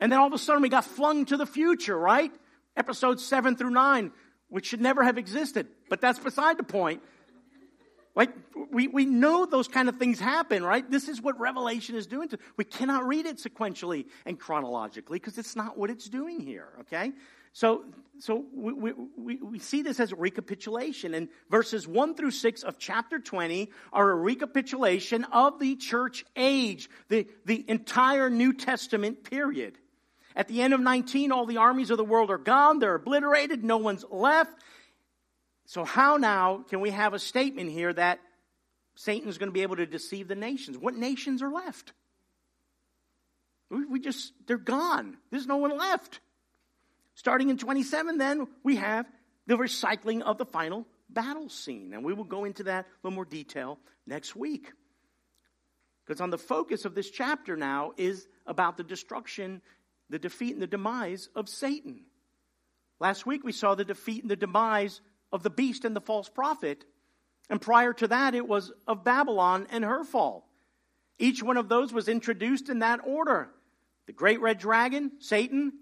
[0.00, 2.32] And then all of a sudden we got flung to the future, right?
[2.76, 4.12] Episodes seven through nine,
[4.48, 5.68] which should never have existed.
[5.88, 7.02] But that's beside the point.
[8.70, 10.88] We, we know those kind of things happen, right?
[10.88, 12.28] This is what Revelation is doing.
[12.28, 16.68] To, we cannot read it sequentially and chronologically because it's not what it's doing here,
[16.80, 17.12] okay?
[17.52, 17.84] So,
[18.18, 21.14] so we, we, we see this as a recapitulation.
[21.14, 26.88] And verses 1 through 6 of chapter 20 are a recapitulation of the church age,
[27.08, 29.78] the, the entire New Testament period.
[30.36, 32.78] At the end of 19, all the armies of the world are gone.
[32.78, 33.64] They're obliterated.
[33.64, 34.52] No one's left.
[35.70, 38.18] So, how now can we have a statement here that
[38.96, 40.76] Satan's going to be able to deceive the nations?
[40.76, 41.92] What nations are left?
[43.70, 45.16] We just, they're gone.
[45.30, 46.18] There's no one left.
[47.14, 49.06] Starting in 27, then, we have
[49.46, 51.94] the recycling of the final battle scene.
[51.94, 54.72] And we will go into that in a little more detail next week.
[56.04, 59.62] Because on the focus of this chapter now is about the destruction,
[60.08, 62.06] the defeat, and the demise of Satan.
[62.98, 65.00] Last week we saw the defeat and the demise
[65.32, 66.84] of the beast and the false prophet.
[67.48, 70.48] And prior to that, it was of Babylon and her fall.
[71.18, 73.50] Each one of those was introduced in that order
[74.06, 75.72] the great red dragon, Satan,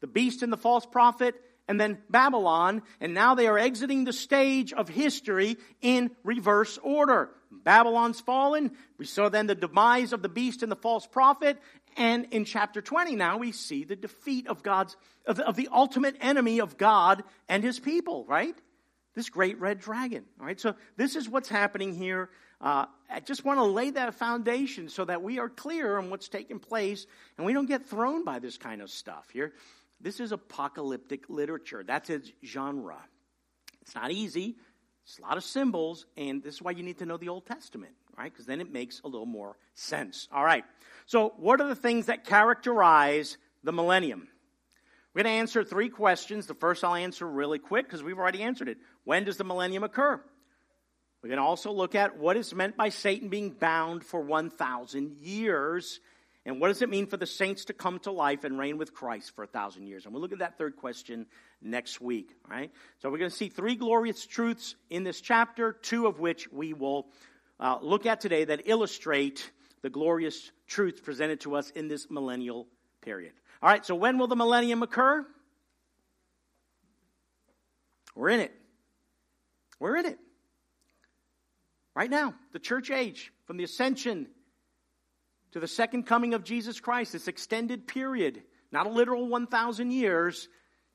[0.00, 1.34] the beast and the false prophet,
[1.68, 7.30] and then Babylon, and now they are exiting the stage of history in reverse order.
[7.50, 8.72] Babylon's fallen.
[8.98, 11.58] We saw then the demise of the beast and the false prophet.
[11.96, 16.16] And in chapter 20 now we see the defeat of God's, of of the ultimate
[16.20, 18.56] enemy of God and his people, right?
[19.14, 20.58] This great red dragon, all right?
[20.58, 22.30] So this is what's happening here.
[22.60, 26.28] Uh, I just want to lay that foundation so that we are clear on what's
[26.28, 27.06] taking place
[27.36, 29.52] and we don't get thrown by this kind of stuff here.
[30.00, 31.84] This is apocalyptic literature.
[31.84, 32.98] That's its genre.
[33.82, 34.56] It's not easy.
[35.04, 37.44] It's a lot of symbols, and this is why you need to know the Old
[37.44, 38.32] Testament, right?
[38.32, 40.28] Because then it makes a little more sense.
[40.32, 40.64] All right.
[41.06, 44.28] So, what are the things that characterize the millennium?
[45.14, 46.46] We're going to answer three questions.
[46.46, 48.78] The first I'll answer really quick because we've already answered it.
[49.04, 50.22] When does the millennium occur?
[51.22, 55.18] We're going to also look at what is meant by Satan being bound for 1,000
[55.20, 56.00] years
[56.44, 58.92] and what does it mean for the saints to come to life and reign with
[58.92, 60.04] Christ for a thousand years?
[60.04, 61.26] And we'll look at that third question
[61.60, 62.72] next week, right?
[62.98, 66.72] So we're going to see three glorious truths in this chapter, two of which we
[66.72, 67.06] will
[67.60, 69.48] uh, look at today that illustrate
[69.82, 72.66] the glorious truths presented to us in this millennial
[73.02, 73.32] period.
[73.62, 75.24] All right, so when will the millennium occur?
[78.16, 78.52] We're in it.
[79.78, 80.18] We're in it.
[81.94, 84.26] Right now, the church age, from the ascension
[85.52, 88.42] to the second coming of Jesus Christ, this extended period,
[88.72, 90.48] not a literal 1,000 years,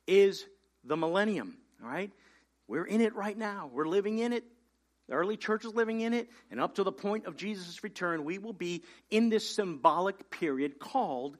[0.06, 0.46] is
[0.84, 1.58] the millennium.
[1.82, 2.12] All right?
[2.68, 3.70] We're in it right now.
[3.72, 4.44] We're living in it.
[5.08, 6.30] The early church is living in it.
[6.52, 10.80] And up to the point of Jesus' return, we will be in this symbolic period
[10.80, 11.38] called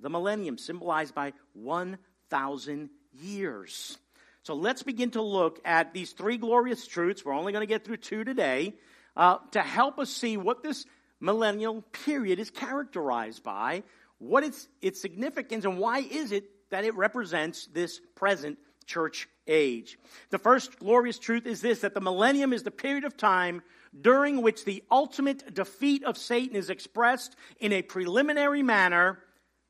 [0.00, 3.98] the millennium, symbolized by 1,000 years.
[4.42, 7.24] So let's begin to look at these three glorious truths.
[7.24, 8.74] We're only going to get through two today
[9.16, 10.86] uh, to help us see what this
[11.20, 13.82] millennial period is characterized by,
[14.18, 19.98] what is its significance, and why is it that it represents this present church age.
[20.30, 23.62] The first glorious truth is this that the millennium is the period of time
[23.98, 29.18] during which the ultimate defeat of Satan is expressed in a preliminary manner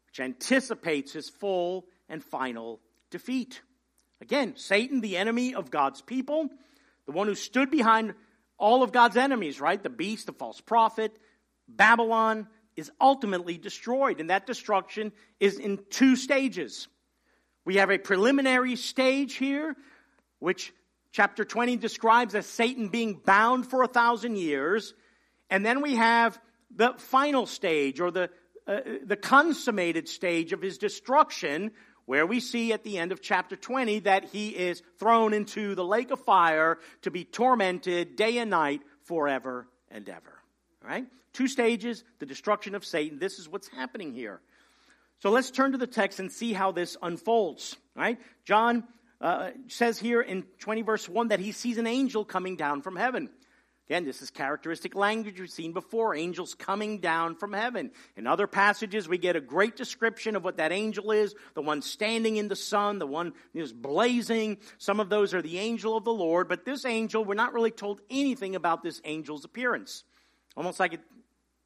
[0.09, 2.81] which anticipates his full and final
[3.11, 3.61] defeat.
[4.21, 6.49] Again, Satan, the enemy of God's people,
[7.07, 8.15] the one who stood behind
[8.59, 9.83] all of God's enemies, right?
[9.83, 11.17] The beast, the false prophet,
[11.69, 16.89] Babylon is ultimately destroyed, and that destruction is in two stages.
[17.65, 19.77] We have a preliminary stage here,
[20.39, 20.73] which
[21.13, 24.95] chapter 20 describes as Satan being bound for a thousand years.
[25.51, 26.41] And then we have
[26.75, 28.31] the final stage, or the,
[28.69, 31.71] uh, the consummated stage of his destruction,
[32.05, 35.85] where we see at the end of chapter 20 that he is thrown into the
[35.85, 40.35] lake of fire to be tormented day and night forever and ever.
[40.85, 41.07] Right?
[41.33, 43.19] Two stages, the destruction of Satan.
[43.19, 44.41] This is what's happening here.
[45.21, 47.75] So let's turn to the text and see how this unfolds.
[47.97, 48.19] Right?
[48.45, 48.85] John
[49.21, 52.97] uh, says here in 20 verse 1 that he sees an angel coming down from
[52.97, 53.31] heaven.
[53.89, 57.91] Again, this is characteristic language we've seen before angels coming down from heaven.
[58.19, 61.81] In other passages, we get a great description of what that angel is the one
[61.81, 64.59] standing in the sun, the one is blazing.
[64.77, 67.71] Some of those are the angel of the Lord, but this angel, we're not really
[67.71, 70.05] told anything about this angel's appearance.
[70.55, 71.01] Almost like it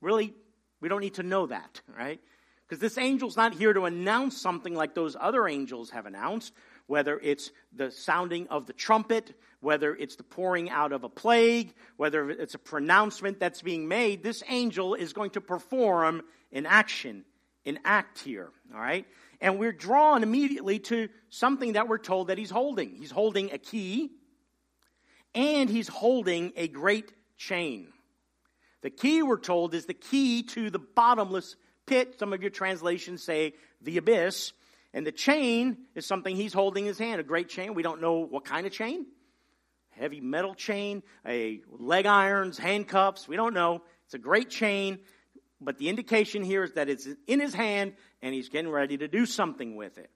[0.00, 0.32] really,
[0.80, 2.20] we don't need to know that, right?
[2.68, 6.52] Because this angel's not here to announce something like those other angels have announced,
[6.92, 11.72] whether it's the sounding of the trumpet, whether it's the pouring out of a plague,
[11.96, 16.20] whether it's a pronouncement that's being made, this angel is going to perform
[16.52, 17.24] an action,
[17.64, 19.06] an act here, all right?
[19.40, 22.94] And we're drawn immediately to something that we're told that he's holding.
[22.94, 24.10] He's holding a key,
[25.34, 27.88] and he's holding a great chain.
[28.82, 32.16] The key, we're told, is the key to the bottomless pit.
[32.18, 34.52] Some of your translations say the abyss.
[34.94, 37.74] And the chain is something he's holding in his hand, a great chain.
[37.74, 39.06] We don't know what kind of chain
[39.92, 43.28] heavy metal chain, a leg irons, handcuffs.
[43.28, 43.82] We don't know.
[44.06, 44.98] It's a great chain,
[45.60, 49.08] but the indication here is that it's in his hand and he's getting ready to
[49.08, 50.10] do something with it.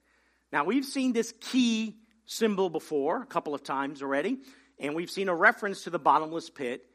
[0.51, 4.37] Now, we've seen this key symbol before a couple of times already,
[4.79, 6.85] and we've seen a reference to the bottomless pit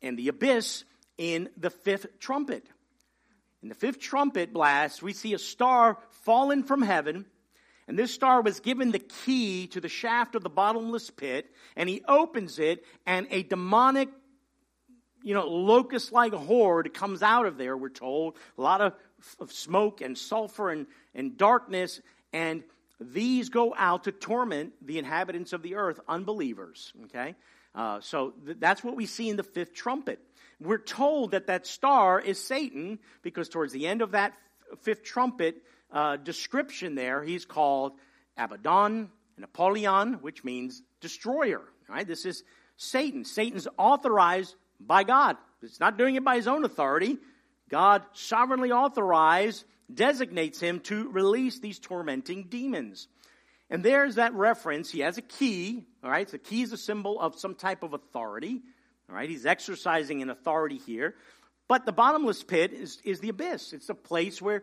[0.00, 0.84] and the abyss
[1.18, 2.66] in the fifth trumpet.
[3.62, 7.26] In the fifth trumpet blast, we see a star fallen from heaven
[7.88, 11.88] and this star was given the key to the shaft of the bottomless pit, and
[11.88, 14.08] he opens it, and a demonic,
[15.22, 18.36] you know, locust like horde comes out of there, we're told.
[18.58, 18.94] A lot of,
[19.40, 22.00] of smoke and sulfur and, and darkness,
[22.32, 22.62] and
[23.00, 26.92] these go out to torment the inhabitants of the earth, unbelievers.
[27.06, 27.34] Okay?
[27.74, 30.20] Uh, so th- that's what we see in the fifth trumpet.
[30.60, 34.34] We're told that that star is Satan because towards the end of that
[34.72, 35.62] f- fifth trumpet,
[35.92, 37.92] uh, description there, he's called
[38.36, 41.62] Abaddon and Apollyon, which means destroyer.
[41.88, 42.06] Right?
[42.06, 42.42] This is
[42.76, 43.24] Satan.
[43.24, 45.36] Satan's authorized by God.
[45.62, 47.18] It's not doing it by his own authority.
[47.68, 53.08] God sovereignly authorized, designates him to release these tormenting demons.
[53.70, 54.90] And there's that reference.
[54.90, 56.28] He has a key, all right?
[56.28, 58.60] So the key is a symbol of some type of authority,
[59.08, 59.30] all right?
[59.30, 61.14] He's exercising an authority here.
[61.68, 63.72] But the bottomless pit is, is the abyss.
[63.72, 64.62] It's a place where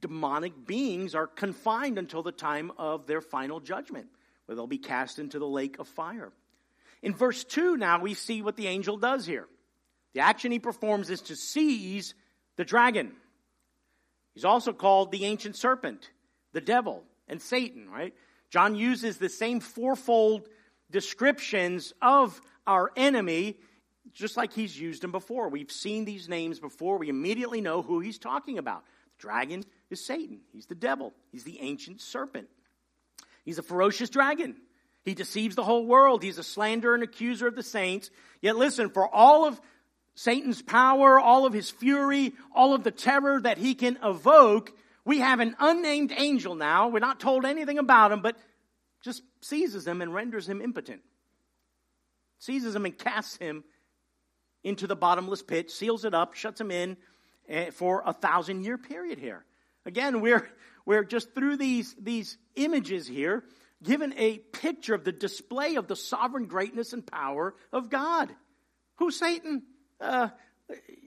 [0.00, 4.06] demonic beings are confined until the time of their final judgment,
[4.46, 6.32] where they'll be cast into the lake of fire.
[7.02, 9.46] In verse 2, now we see what the angel does here.
[10.14, 12.14] The action he performs is to seize
[12.56, 13.12] the dragon.
[14.34, 16.10] He's also called the ancient serpent,
[16.52, 18.14] the devil, and Satan, right?
[18.50, 20.48] John uses the same fourfold
[20.90, 23.56] descriptions of our enemy
[24.12, 25.48] just like he's used them before.
[25.48, 26.98] We've seen these names before.
[26.98, 28.84] We immediately know who he's talking about.
[29.16, 30.40] The dragon, is Satan.
[30.52, 32.48] He's the devil, he's the ancient serpent.
[33.44, 34.56] He's a ferocious dragon.
[35.02, 36.22] He deceives the whole world.
[36.22, 38.10] He's a slanderer and accuser of the saints.
[38.42, 39.58] Yet listen, for all of
[40.14, 44.72] Satan's power, all of his fury, all of the terror that he can evoke,
[45.04, 46.88] we have an unnamed angel now.
[46.88, 48.36] We're not told anything about him, but
[49.02, 51.00] just seizes him and renders him impotent.
[52.38, 53.64] Seizes him and casts him
[54.62, 56.98] into the bottomless pit, seals it up, shuts him in
[57.48, 59.44] eh, for a thousand year period here.
[59.90, 60.48] Again, we're,
[60.86, 63.42] we're just through these, these images here
[63.82, 68.32] given a picture of the display of the sovereign greatness and power of God.
[68.98, 69.64] Who's Satan?
[70.00, 70.28] Uh,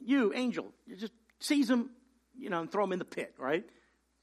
[0.04, 0.74] you, angel.
[0.86, 1.92] You just seize him,
[2.38, 3.64] you know, and throw him in the pit, right?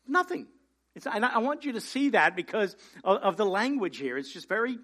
[0.06, 0.46] Nothing.
[0.94, 4.18] It's, and I want you to see that because of, of the language here.
[4.18, 4.76] It's just very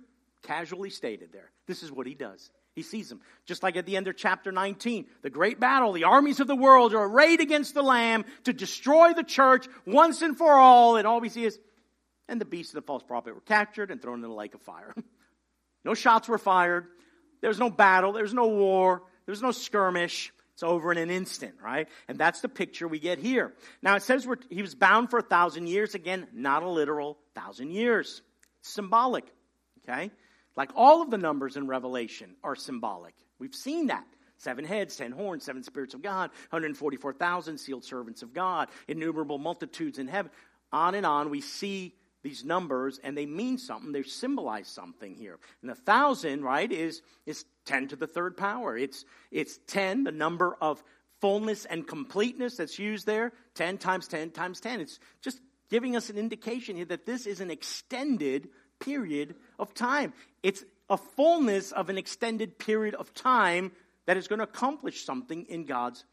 [0.44, 1.50] casually stated there.
[1.66, 2.50] This is what he does.
[2.76, 3.22] He sees them.
[3.46, 6.54] Just like at the end of chapter 19, the great battle, the armies of the
[6.54, 10.96] world are arrayed against the Lamb to destroy the church once and for all.
[10.96, 11.58] And all we see is,
[12.28, 14.60] and the beast and the false prophet were captured and thrown in the lake of
[14.60, 14.94] fire.
[15.84, 16.86] no shots were fired.
[17.40, 18.12] There's no battle.
[18.12, 19.02] There's no war.
[19.24, 20.30] There's no skirmish.
[20.52, 21.88] It's over in an instant, right?
[22.08, 23.54] And that's the picture we get here.
[23.80, 25.94] Now it says he was bound for a thousand years.
[25.94, 28.20] Again, not a literal thousand years.
[28.60, 29.24] It's symbolic,
[29.88, 30.10] okay?
[30.56, 33.14] Like all of the numbers in Revelation are symbolic.
[33.38, 34.06] We've seen that.
[34.38, 39.98] Seven heads, ten horns, seven spirits of God, 144,000 sealed servants of God, innumerable multitudes
[39.98, 40.30] in heaven.
[40.72, 43.92] On and on, we see these numbers and they mean something.
[43.92, 45.38] They symbolize something here.
[45.62, 48.76] And a thousand, right, is, is 10 to the third power.
[48.76, 50.82] It's, it's 10, the number of
[51.20, 53.32] fullness and completeness that's used there.
[53.54, 54.80] 10 times 10 times 10.
[54.80, 55.40] It's just
[55.70, 58.48] giving us an indication here that this is an extended
[58.80, 60.12] period of time.
[60.42, 63.72] It's a fullness of an extended period of time
[64.06, 66.04] that is going to accomplish something in God's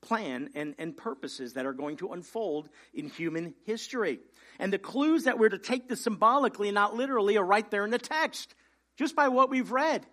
[0.00, 4.20] plan and, and purposes that are going to unfold in human history.
[4.58, 7.84] And the clues that we're to take this symbolically and not literally are right there
[7.84, 8.54] in the text,
[8.96, 10.06] just by what we've read.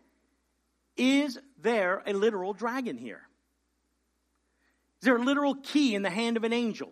[0.97, 3.21] is there a literal dragon here?
[5.01, 6.91] Is there a literal key in the hand of an angel?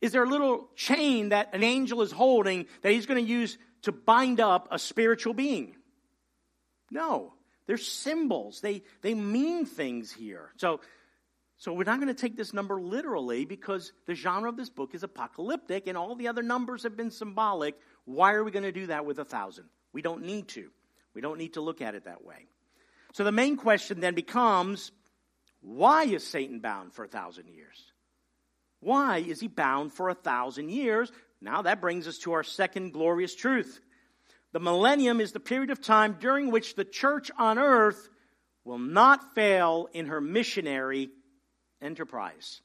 [0.00, 3.58] Is there a little chain that an angel is holding that he's going to use
[3.86, 5.74] to bind up a spiritual being?
[6.90, 7.32] No.
[7.66, 8.60] They're symbols.
[8.60, 10.52] They, they mean things here.
[10.56, 10.80] So,
[11.58, 14.94] so we're not going to take this number literally because the genre of this book
[14.94, 17.74] is apocalyptic and all the other numbers have been symbolic.
[18.04, 19.64] Why are we going to do that with a thousand?
[19.92, 20.70] We don't need to.
[21.14, 22.46] We don't need to look at it that way.
[23.14, 24.92] So the main question then becomes
[25.62, 27.92] why is Satan bound for a thousand years?
[28.80, 31.10] Why is he bound for a thousand years?
[31.40, 33.80] Now that brings us to our second glorious truth.
[34.52, 38.08] The millennium is the period of time during which the church on earth
[38.64, 41.10] will not fail in her missionary
[41.80, 42.60] enterprise.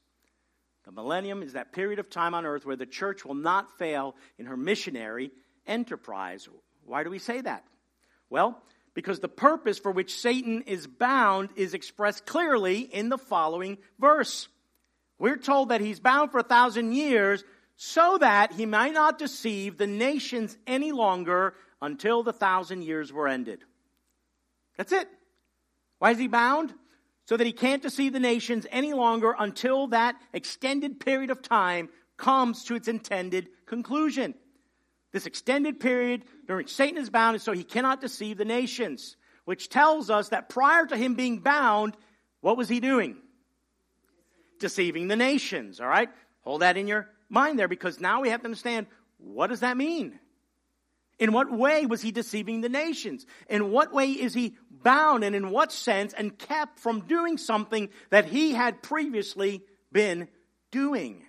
[0.84, 4.16] The millennium is that period of time on earth where the church will not fail
[4.38, 5.30] in her missionary
[5.66, 6.48] enterprise.
[6.84, 7.64] Why do we say that?
[8.30, 8.60] Well,
[8.94, 14.48] because the purpose for which Satan is bound is expressed clearly in the following verse.
[15.18, 17.44] We're told that he's bound for a thousand years
[17.76, 23.28] so that he might not deceive the nations any longer until the thousand years were
[23.28, 23.60] ended.
[24.76, 25.08] That's it.
[25.98, 26.72] Why is he bound?
[27.26, 31.88] So that he can't deceive the nations any longer until that extended period of time
[32.16, 34.34] comes to its intended conclusion.
[35.12, 39.16] This extended period during which Satan is bound is so he cannot deceive the nations,
[39.44, 41.96] which tells us that prior to him being bound,
[42.40, 43.16] what was he doing?
[44.62, 45.80] deceiving the nations.
[45.80, 46.08] All right?
[46.40, 48.86] Hold that in your mind there because now we have to understand
[49.18, 50.18] what does that mean?
[51.18, 53.26] In what way was he deceiving the nations?
[53.48, 57.88] In what way is he bound and in what sense and kept from doing something
[58.10, 59.62] that he had previously
[59.92, 60.28] been
[60.70, 61.24] doing?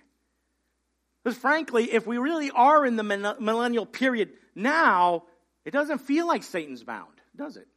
[1.22, 5.24] Because frankly, if we really are in the millennial period now,
[5.64, 7.68] it doesn't feel like Satan's bound, does it?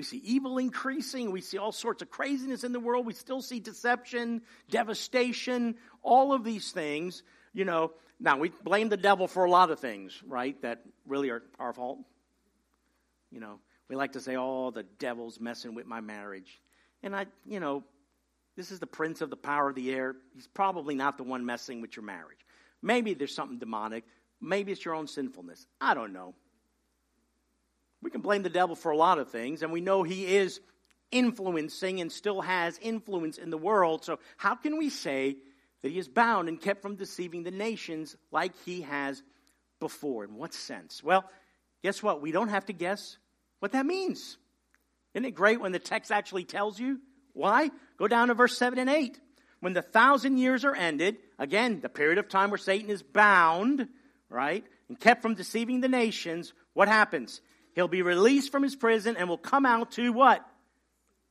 [0.00, 1.30] We see evil increasing.
[1.30, 3.04] We see all sorts of craziness in the world.
[3.04, 4.40] We still see deception,
[4.70, 7.22] devastation, all of these things.
[7.52, 10.58] You know, now we blame the devil for a lot of things, right?
[10.62, 11.98] That really are our fault.
[13.30, 13.58] You know,
[13.90, 16.62] we like to say, oh, the devil's messing with my marriage.
[17.02, 17.84] And I, you know,
[18.56, 20.16] this is the prince of the power of the air.
[20.32, 22.40] He's probably not the one messing with your marriage.
[22.80, 24.04] Maybe there's something demonic.
[24.40, 25.66] Maybe it's your own sinfulness.
[25.78, 26.34] I don't know.
[28.02, 30.60] We can blame the devil for a lot of things, and we know he is
[31.10, 34.04] influencing and still has influence in the world.
[34.04, 35.36] So, how can we say
[35.82, 39.22] that he is bound and kept from deceiving the nations like he has
[39.80, 40.24] before?
[40.24, 41.02] In what sense?
[41.02, 41.24] Well,
[41.82, 42.22] guess what?
[42.22, 43.18] We don't have to guess
[43.58, 44.38] what that means.
[45.14, 47.00] Isn't it great when the text actually tells you?
[47.32, 47.70] Why?
[47.98, 49.20] Go down to verse 7 and 8.
[49.60, 53.88] When the thousand years are ended, again, the period of time where Satan is bound,
[54.28, 57.42] right, and kept from deceiving the nations, what happens?
[57.74, 60.44] He'll be released from his prison and will come out to what?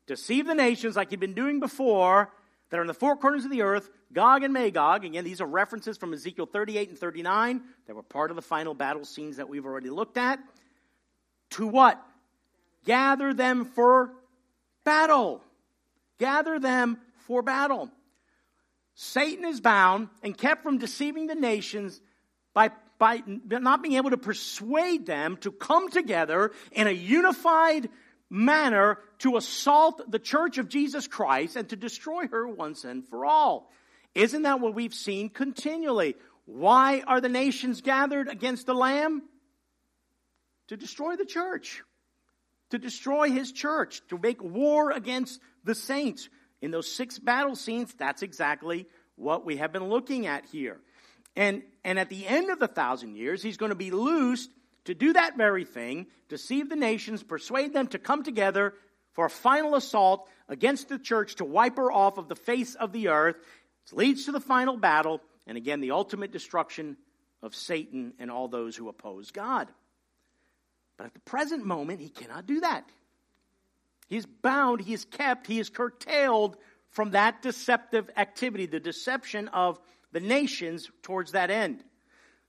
[0.07, 2.31] Deceive the nations like he'd been doing before
[2.69, 5.05] that are in the four corners of the earth, Gog and Magog.
[5.05, 8.73] Again, these are references from Ezekiel 38 and 39 that were part of the final
[8.73, 10.39] battle scenes that we've already looked at.
[11.51, 12.03] To what?
[12.85, 14.13] Gather them for
[14.83, 15.43] battle.
[16.17, 17.91] Gather them for battle.
[18.95, 22.01] Satan is bound and kept from deceiving the nations
[22.53, 27.89] by by not being able to persuade them to come together in a unified
[28.29, 33.25] manner to assault the church of Jesus Christ and to destroy her once and for
[33.25, 33.71] all.
[34.13, 36.15] Isn't that what we've seen continually?
[36.45, 39.23] Why are the nations gathered against the Lamb?
[40.67, 41.81] To destroy the church,
[42.69, 46.29] to destroy his church, to make war against the saints.
[46.61, 50.79] In those six battle scenes, that's exactly what we have been looking at here.
[51.39, 54.51] And, and at the end of the thousand years, he's going to be loosed
[54.83, 58.73] to do that very thing, deceive the nations, persuade them to come together
[59.13, 62.91] for a final assault against the church to wipe her off of the face of
[62.91, 63.37] the earth.
[63.89, 66.97] It leads to the final battle, and again, the ultimate destruction
[67.41, 69.69] of Satan and all those who oppose God.
[70.97, 72.83] But at the present moment, he cannot do that.
[74.09, 76.57] He is bound, he is kept, he is curtailed
[76.89, 79.79] from that deceptive activity, the deception of
[80.11, 81.83] the nations towards that end.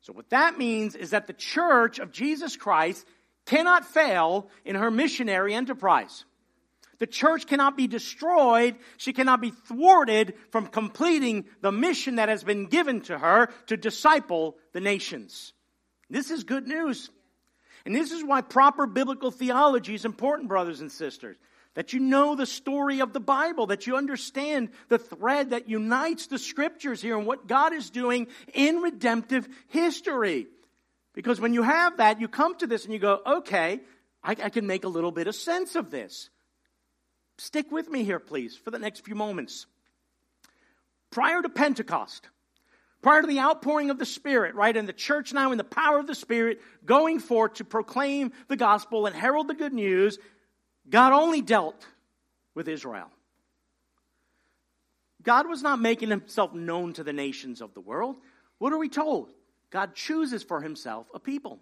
[0.03, 3.07] So, what that means is that the church of Jesus Christ
[3.47, 6.25] cannot fail in her missionary enterprise.
[6.99, 8.77] The church cannot be destroyed.
[8.99, 13.77] She cannot be thwarted from completing the mission that has been given to her to
[13.77, 15.55] disciple the nations.
[16.11, 17.11] This is good news.
[17.87, 21.37] And this is why proper biblical theology is important, brothers and sisters
[21.81, 26.27] that you know the story of the Bible, that you understand the thread that unites
[26.27, 30.47] the scriptures here and what God is doing in redemptive history.
[31.15, 33.81] Because when you have that, you come to this and you go, okay,
[34.23, 36.29] I, I can make a little bit of sense of this.
[37.39, 39.65] Stick with me here, please, for the next few moments.
[41.11, 42.29] Prior to Pentecost,
[43.01, 45.99] prior to the outpouring of the Spirit, right, and the church now in the power
[45.99, 50.19] of the Spirit going forth to proclaim the gospel and herald the good news,
[50.91, 51.87] God only dealt
[52.55, 53.11] with Israel.
[55.23, 58.17] God was not making himself known to the nations of the world.
[58.59, 59.31] What are we told?
[59.71, 61.61] God chooses for himself a people.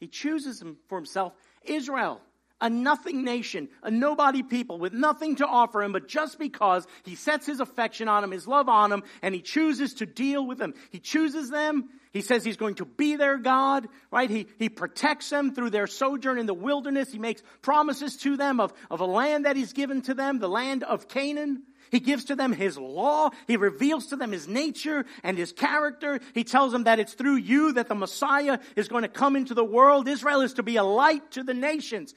[0.00, 2.20] He chooses for himself Israel,
[2.62, 7.16] a nothing nation, a nobody people with nothing to offer him, but just because he
[7.16, 10.58] sets his affection on them, his love on them, and he chooses to deal with
[10.58, 10.72] them.
[10.90, 11.88] He chooses them.
[12.12, 14.30] He says he's going to be their God, right?
[14.30, 17.10] He, he protects them through their sojourn in the wilderness.
[17.10, 20.48] He makes promises to them of, of a land that he's given to them, the
[20.48, 21.64] land of Canaan.
[21.90, 23.30] He gives to them His law.
[23.46, 26.20] He reveals to them His nature and His character.
[26.34, 29.52] He tells them that it's through you that the Messiah is going to come into
[29.52, 30.08] the world.
[30.08, 32.14] Israel is to be a light to the nations.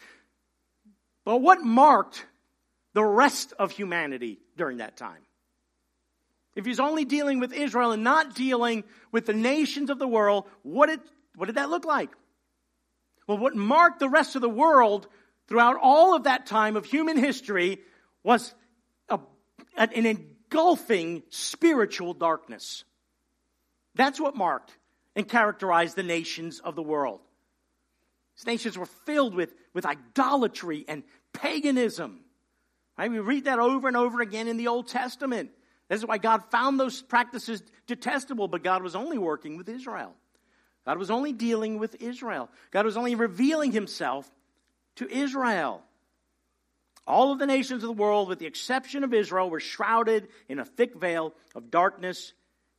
[1.26, 2.26] But what marked
[2.94, 5.22] the rest of humanity during that time?
[6.56, 10.46] If he's only dealing with Israel and not dealing with the nations of the world,
[10.64, 11.02] what did,
[11.36, 12.12] what did that look like?
[13.28, 15.08] Well, what marked the rest of the world
[15.48, 17.80] throughout all of that time of human history
[18.24, 18.54] was
[19.78, 22.86] an engulfing spiritual darkness.
[23.96, 24.72] That's what marked
[25.16, 27.20] and characterized the nations of the world.
[28.38, 32.22] These nations were filled with, with idolatry and paganism.
[32.98, 33.10] Right?
[33.10, 35.52] We read that over and over again in the Old Testament.
[35.90, 40.14] This is why God found those practices detestable, but God was only working with Israel.
[40.86, 42.50] God was only dealing with Israel.
[42.72, 44.30] God was only revealing himself
[44.96, 45.82] to Israel.
[47.08, 50.60] All of the nations of the world, with the exception of Israel, were shrouded in
[50.60, 52.34] a thick veil of darkness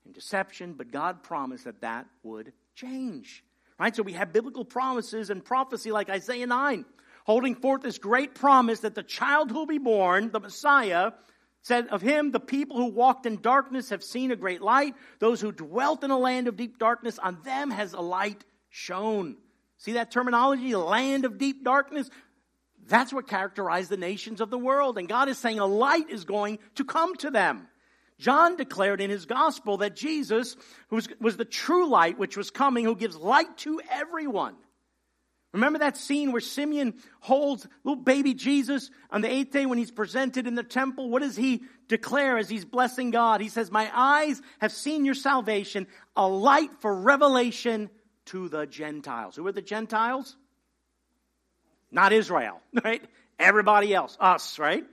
[0.05, 3.45] and deception, but God promised that that would change.
[3.79, 3.95] Right?
[3.95, 6.85] So we have biblical promises and prophecy like Isaiah 9,
[7.25, 11.13] holding forth this great promise that the child who will be born, the Messiah,
[11.63, 14.95] said of him, the people who walked in darkness have seen a great light.
[15.19, 19.37] Those who dwelt in a land of deep darkness, on them has a light shone.
[19.79, 20.75] See that terminology?
[20.75, 22.09] Land of deep darkness.
[22.87, 24.97] That's what characterized the nations of the world.
[24.97, 27.67] And God is saying a light is going to come to them.
[28.19, 30.57] John declared in his gospel that Jesus
[30.91, 34.57] was, was the true light which was coming, who gives light to everyone.
[35.53, 39.91] Remember that scene where Simeon holds little baby Jesus on the eighth day when he's
[39.91, 41.09] presented in the temple?
[41.09, 43.41] What does he declare as he's blessing God?
[43.41, 47.89] He says, My eyes have seen your salvation, a light for revelation
[48.27, 49.37] to the Gentiles.
[49.37, 50.37] Who are the Gentiles?
[51.91, 53.03] Not Israel, right?
[53.39, 54.85] Everybody else, us, right?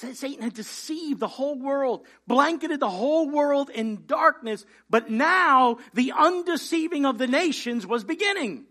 [0.00, 6.12] Satan had deceived the whole world, blanketed the whole world in darkness, but now the
[6.16, 8.64] undeceiving of the nations was beginning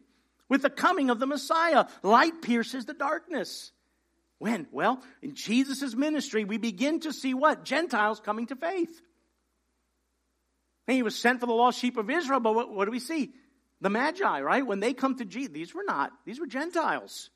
[0.47, 1.86] with the coming of the Messiah.
[2.01, 3.71] Light pierces the darkness.
[4.39, 4.67] When?
[4.71, 7.63] Well, in Jesus' ministry, we begin to see what?
[7.63, 9.01] Gentiles coming to faith.
[10.88, 12.99] And he was sent for the lost sheep of Israel, but what, what do we
[12.99, 13.32] see?
[13.82, 14.65] The Magi, right?
[14.65, 17.30] When they come to Jesus, these were not, these were Gentiles.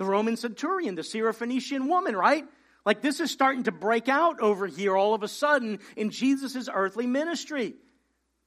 [0.00, 2.46] The Roman centurion, the Syrophoenician woman, right?
[2.86, 6.70] Like this is starting to break out over here all of a sudden in Jesus'
[6.72, 7.74] earthly ministry.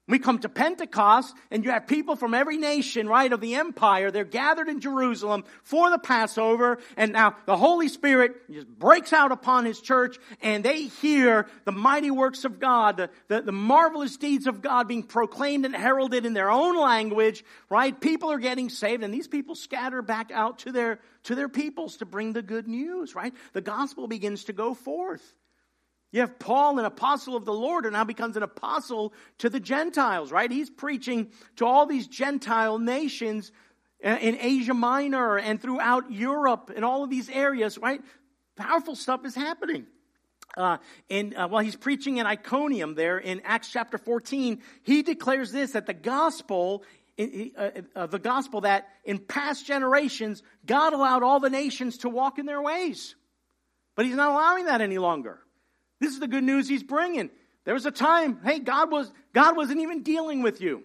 [0.05, 4.11] We come to Pentecost and you have people from every nation, right, of the empire.
[4.11, 6.79] They're gathered in Jerusalem for the Passover.
[6.97, 11.71] And now the Holy Spirit just breaks out upon his church and they hear the
[11.71, 16.25] mighty works of God, the, the, the marvelous deeds of God being proclaimed and heralded
[16.25, 17.97] in their own language, right?
[17.97, 21.97] People are getting saved and these people scatter back out to their, to their peoples
[21.97, 23.33] to bring the good news, right?
[23.53, 25.33] The gospel begins to go forth.
[26.13, 29.59] You have Paul, an apostle of the Lord, who now becomes an apostle to the
[29.59, 30.49] Gentiles, right?
[30.49, 33.51] He's preaching to all these Gentile nations
[33.99, 37.99] in Asia Minor and throughout Europe and all of these areas, right?
[38.55, 39.87] Powerful stuff is happening.
[40.55, 40.77] Uh,
[41.09, 45.71] and uh, while he's preaching in Iconium there in Acts chapter 14, he declares this
[45.71, 46.83] that the gospel,
[47.17, 52.37] uh, uh, the gospel that in past generations, God allowed all the nations to walk
[52.37, 53.15] in their ways.
[53.95, 55.39] But he's not allowing that any longer.
[55.99, 57.29] This is the good news he's bringing.
[57.65, 60.83] There was a time, hey, God was God wasn't even dealing with you.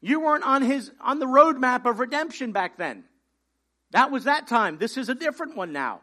[0.00, 3.04] You weren't on his on the roadmap of redemption back then.
[3.90, 4.78] That was that time.
[4.78, 6.00] This is a different one now.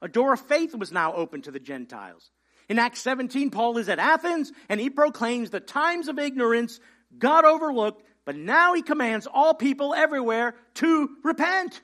[0.00, 2.30] A door of faith was now open to the Gentiles.
[2.68, 6.80] In Acts 17, Paul is at Athens and he proclaims the times of ignorance
[7.18, 11.80] God overlooked, but now he commands all people everywhere to repent.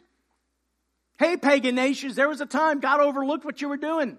[1.18, 4.18] Hey, pagan nations, there was a time God overlooked what you were doing.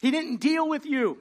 [0.00, 1.18] He didn't deal with you,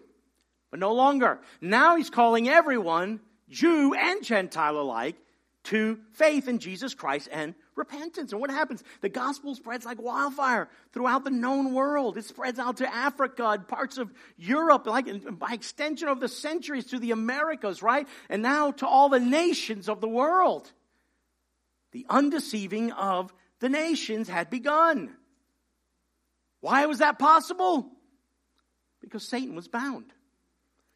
[0.71, 1.39] but no longer.
[1.61, 3.19] Now he's calling everyone,
[3.49, 5.15] Jew and Gentile alike,
[5.65, 8.31] to faith in Jesus Christ and repentance.
[8.31, 8.83] And what happens?
[9.01, 12.17] The gospel spreads like wildfire throughout the known world.
[12.17, 15.07] It spreads out to Africa and parts of Europe, like
[15.37, 18.07] by extension of the centuries to the Americas, right?
[18.29, 20.71] And now to all the nations of the world.
[21.91, 25.13] The undeceiving of the nations had begun.
[26.61, 27.89] Why was that possible?
[29.01, 30.05] Because Satan was bound.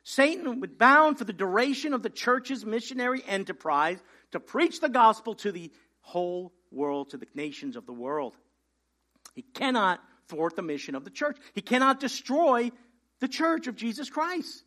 [0.04, 4.00] Satan was bound for the duration of the church's missionary enterprise
[4.32, 8.36] to preach the gospel to the whole world, to the nations of the world.
[9.34, 11.38] He cannot thwart the mission of the church.
[11.54, 12.72] He cannot destroy
[13.20, 14.64] the church of Jesus Christ.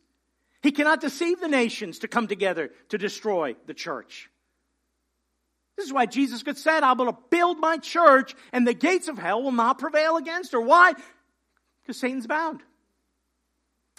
[0.63, 4.29] He cannot deceive the nations to come together to destroy the church.
[5.75, 9.07] This is why Jesus could said, I'm going to build my church and the gates
[9.07, 10.59] of hell will not prevail against her.
[10.59, 10.93] Why?
[11.83, 12.63] Because Satan's bound.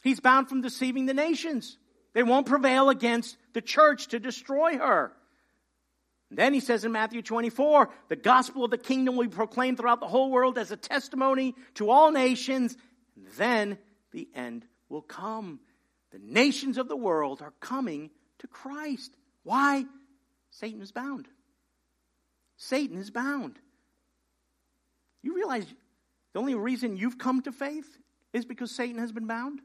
[0.08, 1.76] He's bound from deceiving the nations.
[2.14, 5.12] They won't prevail against the church to destroy her.
[6.30, 9.76] And then he says in Matthew 24, the gospel of the kingdom will be proclaimed
[9.76, 12.74] throughout the whole world as a testimony to all nations.
[13.16, 13.78] And then
[14.12, 15.60] the end will come.
[16.10, 19.14] The nations of the world are coming to Christ.
[19.42, 19.84] Why?
[20.52, 21.28] Satan is bound.
[22.56, 23.58] Satan is bound.
[25.22, 25.66] You realize
[26.32, 27.98] the only reason you've come to faith
[28.32, 29.60] is because Satan has been bound?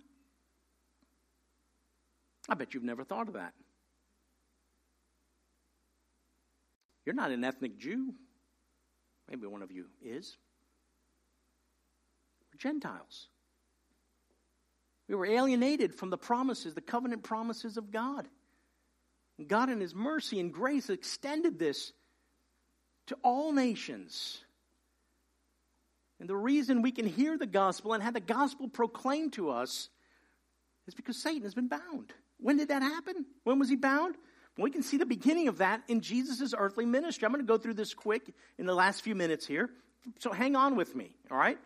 [2.49, 3.53] I bet you've never thought of that.
[7.05, 8.13] You're not an ethnic Jew.
[9.29, 10.37] Maybe one of you is.
[12.51, 13.27] We're Gentiles.
[15.07, 18.27] We were alienated from the promises, the covenant promises of God.
[19.47, 21.91] God, in His mercy and grace, extended this
[23.07, 24.41] to all nations.
[26.19, 29.89] And the reason we can hear the gospel and have the gospel proclaimed to us
[30.87, 32.13] is because Satan has been bound.
[32.39, 33.25] When did that happen?
[33.43, 34.15] When was he bound?
[34.57, 37.25] We can see the beginning of that in Jesus' earthly ministry.
[37.25, 39.69] I'm going to go through this quick in the last few minutes here.
[40.19, 41.57] So hang on with me, all right?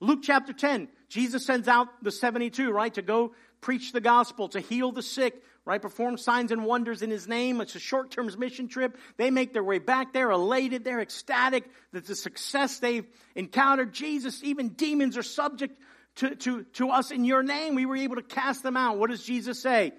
[0.00, 4.60] Luke chapter 10, Jesus sends out the 72, right, to go preach the gospel, to
[4.60, 7.60] heal the sick, right, perform signs and wonders in his name.
[7.60, 8.98] It's a short term mission trip.
[9.16, 10.12] They make their way back.
[10.12, 10.84] They're elated.
[10.84, 13.94] They're ecstatic that the success they've encountered.
[13.94, 15.80] Jesus, even demons are subject
[16.16, 17.74] to, to, to us in your name.
[17.74, 18.98] We were able to cast them out.
[18.98, 19.92] What does Jesus say?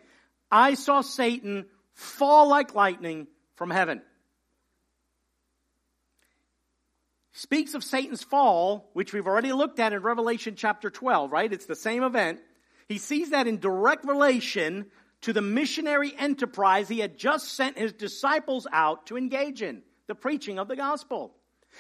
[0.51, 4.01] I saw Satan fall like lightning from heaven.
[7.33, 11.51] Speaks of Satan's fall, which we've already looked at in Revelation chapter 12, right?
[11.51, 12.39] It's the same event.
[12.87, 14.85] He sees that in direct relation
[15.21, 20.15] to the missionary enterprise he had just sent his disciples out to engage in the
[20.15, 21.33] preaching of the gospel.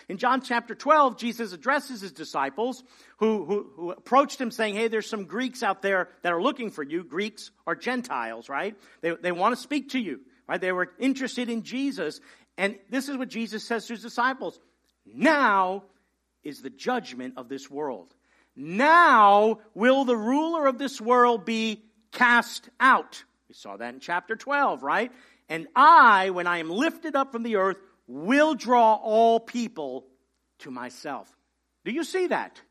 [0.09, 2.83] In John chapter 12, Jesus addresses his disciples
[3.17, 6.71] who, who, who, approached him saying, Hey, there's some Greeks out there that are looking
[6.71, 7.03] for you.
[7.03, 8.75] Greeks are Gentiles, right?
[9.01, 10.59] They, they want to speak to you, right?
[10.59, 12.19] They were interested in Jesus.
[12.57, 14.59] And this is what Jesus says to his disciples
[15.05, 15.83] Now
[16.43, 18.13] is the judgment of this world.
[18.55, 23.23] Now will the ruler of this world be cast out.
[23.49, 25.11] We saw that in chapter 12, right?
[25.49, 27.77] And I, when I am lifted up from the earth,
[28.07, 30.05] will draw all people
[30.59, 31.31] to myself.
[31.83, 32.61] Do you see that?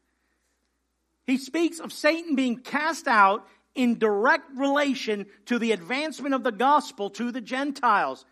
[1.27, 6.53] He speaks of Satan being cast out in direct relation to the advancement of the
[6.53, 8.25] gospel to the Gentiles.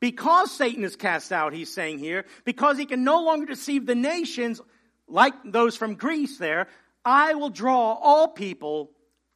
[0.00, 3.94] Because Satan is cast out, he's saying here, because he can no longer deceive the
[3.94, 4.60] nations
[5.06, 6.66] like those from Greece there,
[7.04, 8.90] I will draw all people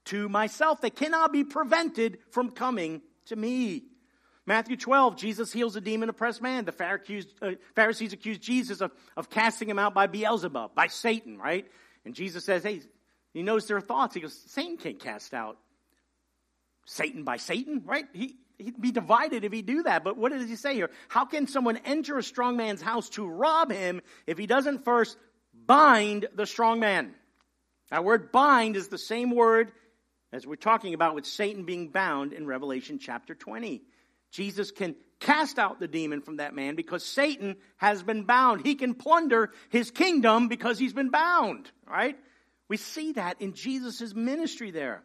[0.07, 0.81] to myself.
[0.81, 3.85] They cannot be prevented from coming to me.
[4.47, 6.65] Matthew 12, Jesus heals a demon oppressed man.
[6.65, 11.67] The uh, Pharisees accuse Jesus of, of casting him out by Beelzebub, by Satan, right?
[12.05, 12.83] And Jesus says, hey,
[13.35, 14.15] he knows their thoughts.
[14.15, 15.59] He goes, Satan can't cast out
[16.87, 18.07] Satan by Satan, right?
[18.13, 20.05] He, he'd be divided if he do that.
[20.05, 20.91] But what does he say here?
[21.09, 25.17] How can someone enter a strong man's house to rob him if he doesn't first
[25.67, 27.15] bind the strong man?
[27.91, 29.73] That word bind is the same word
[30.33, 33.83] as we're talking about with Satan being bound in Revelation chapter 20.
[34.31, 38.65] Jesus can cast out the demon from that man because Satan has been bound.
[38.65, 42.17] He can plunder his kingdom because he's been bound, right?
[42.69, 45.03] We see that in Jesus' ministry there.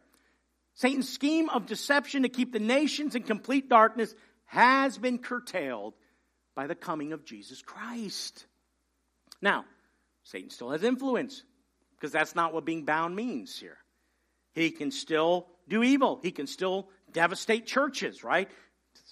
[0.74, 4.14] Satan's scheme of deception to keep the nations in complete darkness
[4.46, 5.94] has been curtailed
[6.56, 8.46] by the coming of Jesus Christ.
[9.42, 9.66] Now,
[10.24, 11.44] Satan still has influence
[11.96, 13.78] because that's not what being bound means here.
[14.54, 16.20] He can still do evil.
[16.22, 18.50] He can still devastate churches, right?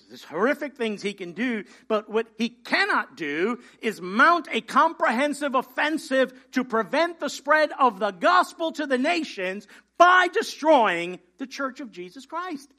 [0.08, 5.56] There's horrific things he can do, but what he cannot do is mount a comprehensive
[5.56, 11.80] offensive to prevent the spread of the gospel to the nations by destroying the church
[11.80, 12.72] of Jesus Christ.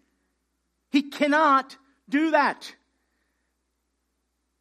[0.91, 1.77] He cannot
[2.09, 2.75] do that.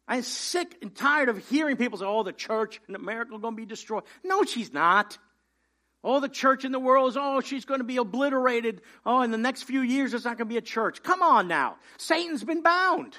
[0.06, 3.54] I'm sick and tired of hearing people say, oh, the church in America is going
[3.54, 4.02] to be destroyed.
[4.24, 5.18] No, she's not.
[6.02, 8.80] Oh, the church in the world is, oh, she's going to be obliterated.
[9.04, 11.02] Oh, in the next few years, there's not going to be a church.
[11.02, 11.76] Come on now.
[11.98, 13.16] Satan's been bound.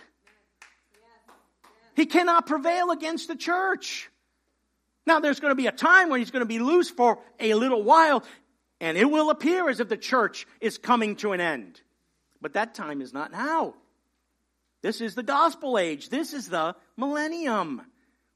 [1.95, 4.09] He cannot prevail against the church.
[5.05, 7.53] Now, there's going to be a time when he's going to be loose for a
[7.53, 8.23] little while,
[8.79, 11.82] and it will appear as if the church is coming to an end.
[12.41, 13.75] But that time is not now.
[14.82, 16.09] This is the gospel age.
[16.09, 17.82] This is the millennium.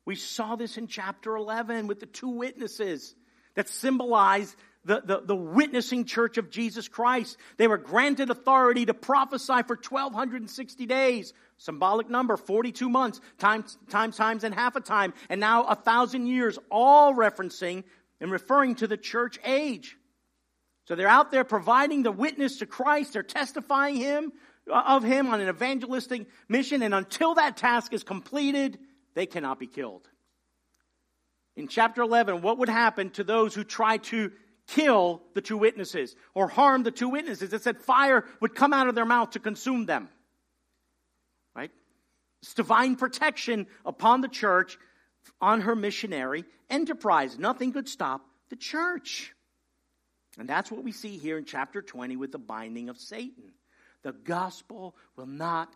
[0.05, 3.15] We saw this in chapter 11 with the two witnesses
[3.55, 7.37] that symbolize the, the, the, witnessing church of Jesus Christ.
[7.57, 11.33] They were granted authority to prophesy for 1260 days.
[11.57, 16.27] Symbolic number, 42 months, times, times, times, and half a time, and now a thousand
[16.27, 17.83] years, all referencing
[18.21, 19.97] and referring to the church age.
[20.87, 23.13] So they're out there providing the witness to Christ.
[23.13, 24.33] They're testifying him
[24.69, 26.83] uh, of him on an evangelistic mission.
[26.83, 28.77] And until that task is completed,
[29.15, 30.07] they cannot be killed.
[31.55, 34.31] In chapter 11, what would happen to those who try to
[34.67, 37.53] kill the two witnesses or harm the two witnesses?
[37.53, 40.09] It said fire would come out of their mouth to consume them.
[41.55, 41.71] Right?
[42.41, 44.77] It's divine protection upon the church
[45.39, 47.39] on her missionary enterprise.
[47.39, 49.33] Nothing could stop the church.
[50.37, 53.53] And that's what we see here in chapter 20 with the binding of Satan.
[54.03, 55.73] The gospel will not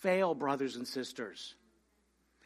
[0.00, 1.54] fail, brothers and sisters.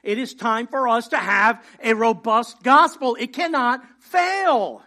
[0.03, 3.17] It is time for us to have a robust gospel.
[3.19, 4.83] It cannot fail.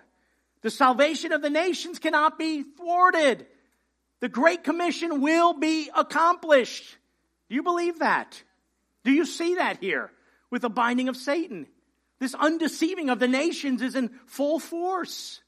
[0.62, 3.46] The salvation of the nations cannot be thwarted.
[4.20, 6.98] The Great Commission will be accomplished.
[7.50, 8.42] Do you believe that?
[9.04, 10.12] Do you see that here
[10.50, 11.68] with the binding of Satan?
[12.20, 15.42] This undeceiving of the nations is in full force.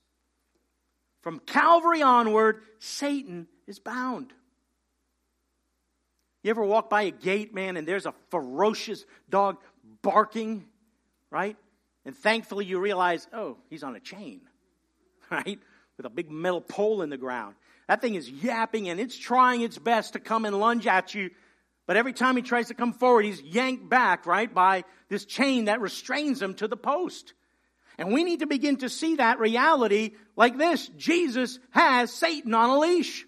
[1.21, 4.31] From Calvary onward, Satan is bound.
[6.47, 9.57] You ever walk by a gate, man, and there's a ferocious dog
[10.01, 10.63] barking,
[11.29, 11.57] right?
[12.05, 14.39] And thankfully you realize, oh, he's on a chain,
[15.29, 15.59] right?
[15.97, 17.55] With a big metal pole in the ground.
[17.89, 21.31] That thing is yapping and it's trying its best to come and lunge at you.
[21.85, 25.65] But every time he tries to come forward, he's yanked back, right, by this chain
[25.65, 27.33] that restrains him to the post.
[27.97, 30.87] And we need to begin to see that reality like this.
[30.95, 33.26] Jesus has Satan on a leash.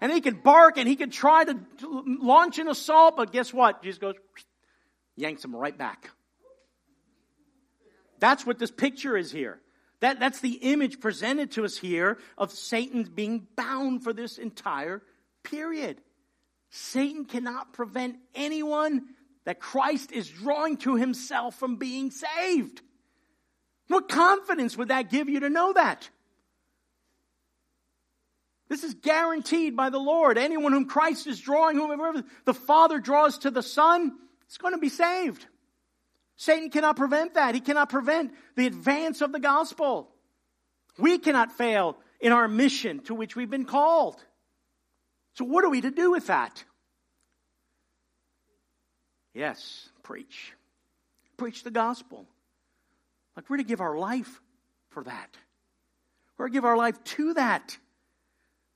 [0.00, 3.82] And he can bark and he can try to launch an assault, but guess what?
[3.82, 4.14] Jesus goes,
[5.16, 6.10] yanks him right back.
[8.20, 9.60] That's what this picture is here.
[10.00, 15.02] That, that's the image presented to us here of Satan being bound for this entire
[15.42, 16.00] period.
[16.70, 19.02] Satan cannot prevent anyone
[19.44, 22.82] that Christ is drawing to himself from being saved.
[23.88, 26.10] What confidence would that give you to know that?
[28.68, 30.36] This is guaranteed by the Lord.
[30.36, 34.12] Anyone whom Christ is drawing, whomever the Father draws to the Son,
[34.50, 35.46] is going to be saved.
[36.36, 37.54] Satan cannot prevent that.
[37.54, 40.10] He cannot prevent the advance of the gospel.
[40.98, 44.22] We cannot fail in our mission to which we've been called.
[45.34, 46.64] So, what are we to do with that?
[49.34, 50.52] Yes, preach.
[51.36, 52.26] Preach the gospel.
[53.36, 54.40] Like we're to give our life
[54.90, 55.36] for that.
[56.36, 57.78] We're to give our life to that.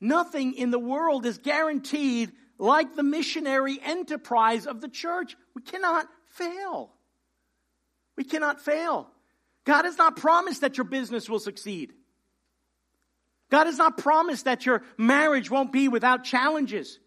[0.03, 5.37] Nothing in the world is guaranteed like the missionary enterprise of the church.
[5.55, 6.91] We cannot fail.
[8.17, 9.09] We cannot fail.
[9.65, 11.93] God has not promised that your business will succeed.
[13.49, 16.99] God has not promised that your marriage won't be without challenges.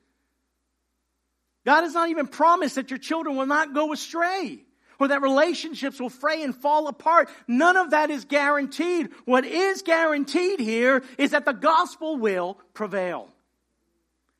[1.65, 4.63] God has not even promised that your children will not go astray
[4.99, 7.29] or that relationships will fray and fall apart.
[7.47, 9.09] None of that is guaranteed.
[9.25, 13.29] What is guaranteed here is that the gospel will prevail.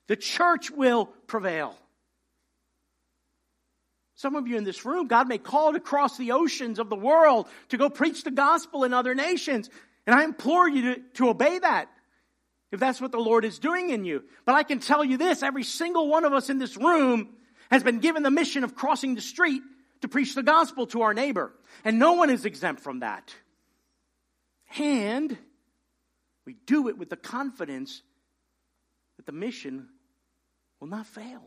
[0.07, 1.75] The church will prevail.
[4.15, 6.95] Some of you in this room, God may call to cross the oceans of the
[6.95, 9.69] world to go preach the gospel in other nations.
[10.07, 11.89] And I implore you to, to obey that
[12.71, 14.23] if that's what the Lord is doing in you.
[14.45, 17.29] But I can tell you this every single one of us in this room
[17.71, 19.61] has been given the mission of crossing the street
[20.05, 21.51] to preach the gospel to our neighbor.
[21.83, 23.33] And no one is exempt from that.
[24.77, 25.35] And
[26.45, 28.03] we do it with the confidence
[29.17, 29.89] that the mission
[30.79, 31.41] will not fail.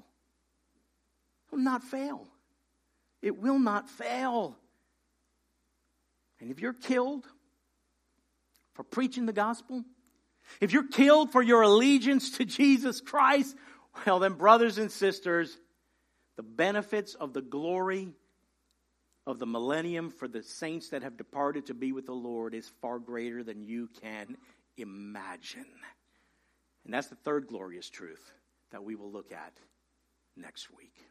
[1.47, 2.27] It will not fail.
[3.23, 4.57] It will not fail.
[6.41, 7.27] And if you're killed
[8.75, 9.85] for preaching the gospel,
[10.61, 13.57] if you're killed for your allegiance to Jesus Christ,
[14.05, 15.57] well, then, brothers and sisters,
[16.37, 18.15] the benefits of the glory
[19.29, 22.73] of the millennium for the saints that have departed to be with the Lord is
[22.81, 24.39] far greater than you can
[24.79, 25.67] imagine.
[26.87, 28.33] And that's the third glorious truth
[28.73, 29.53] that we will look at
[30.35, 31.09] next week.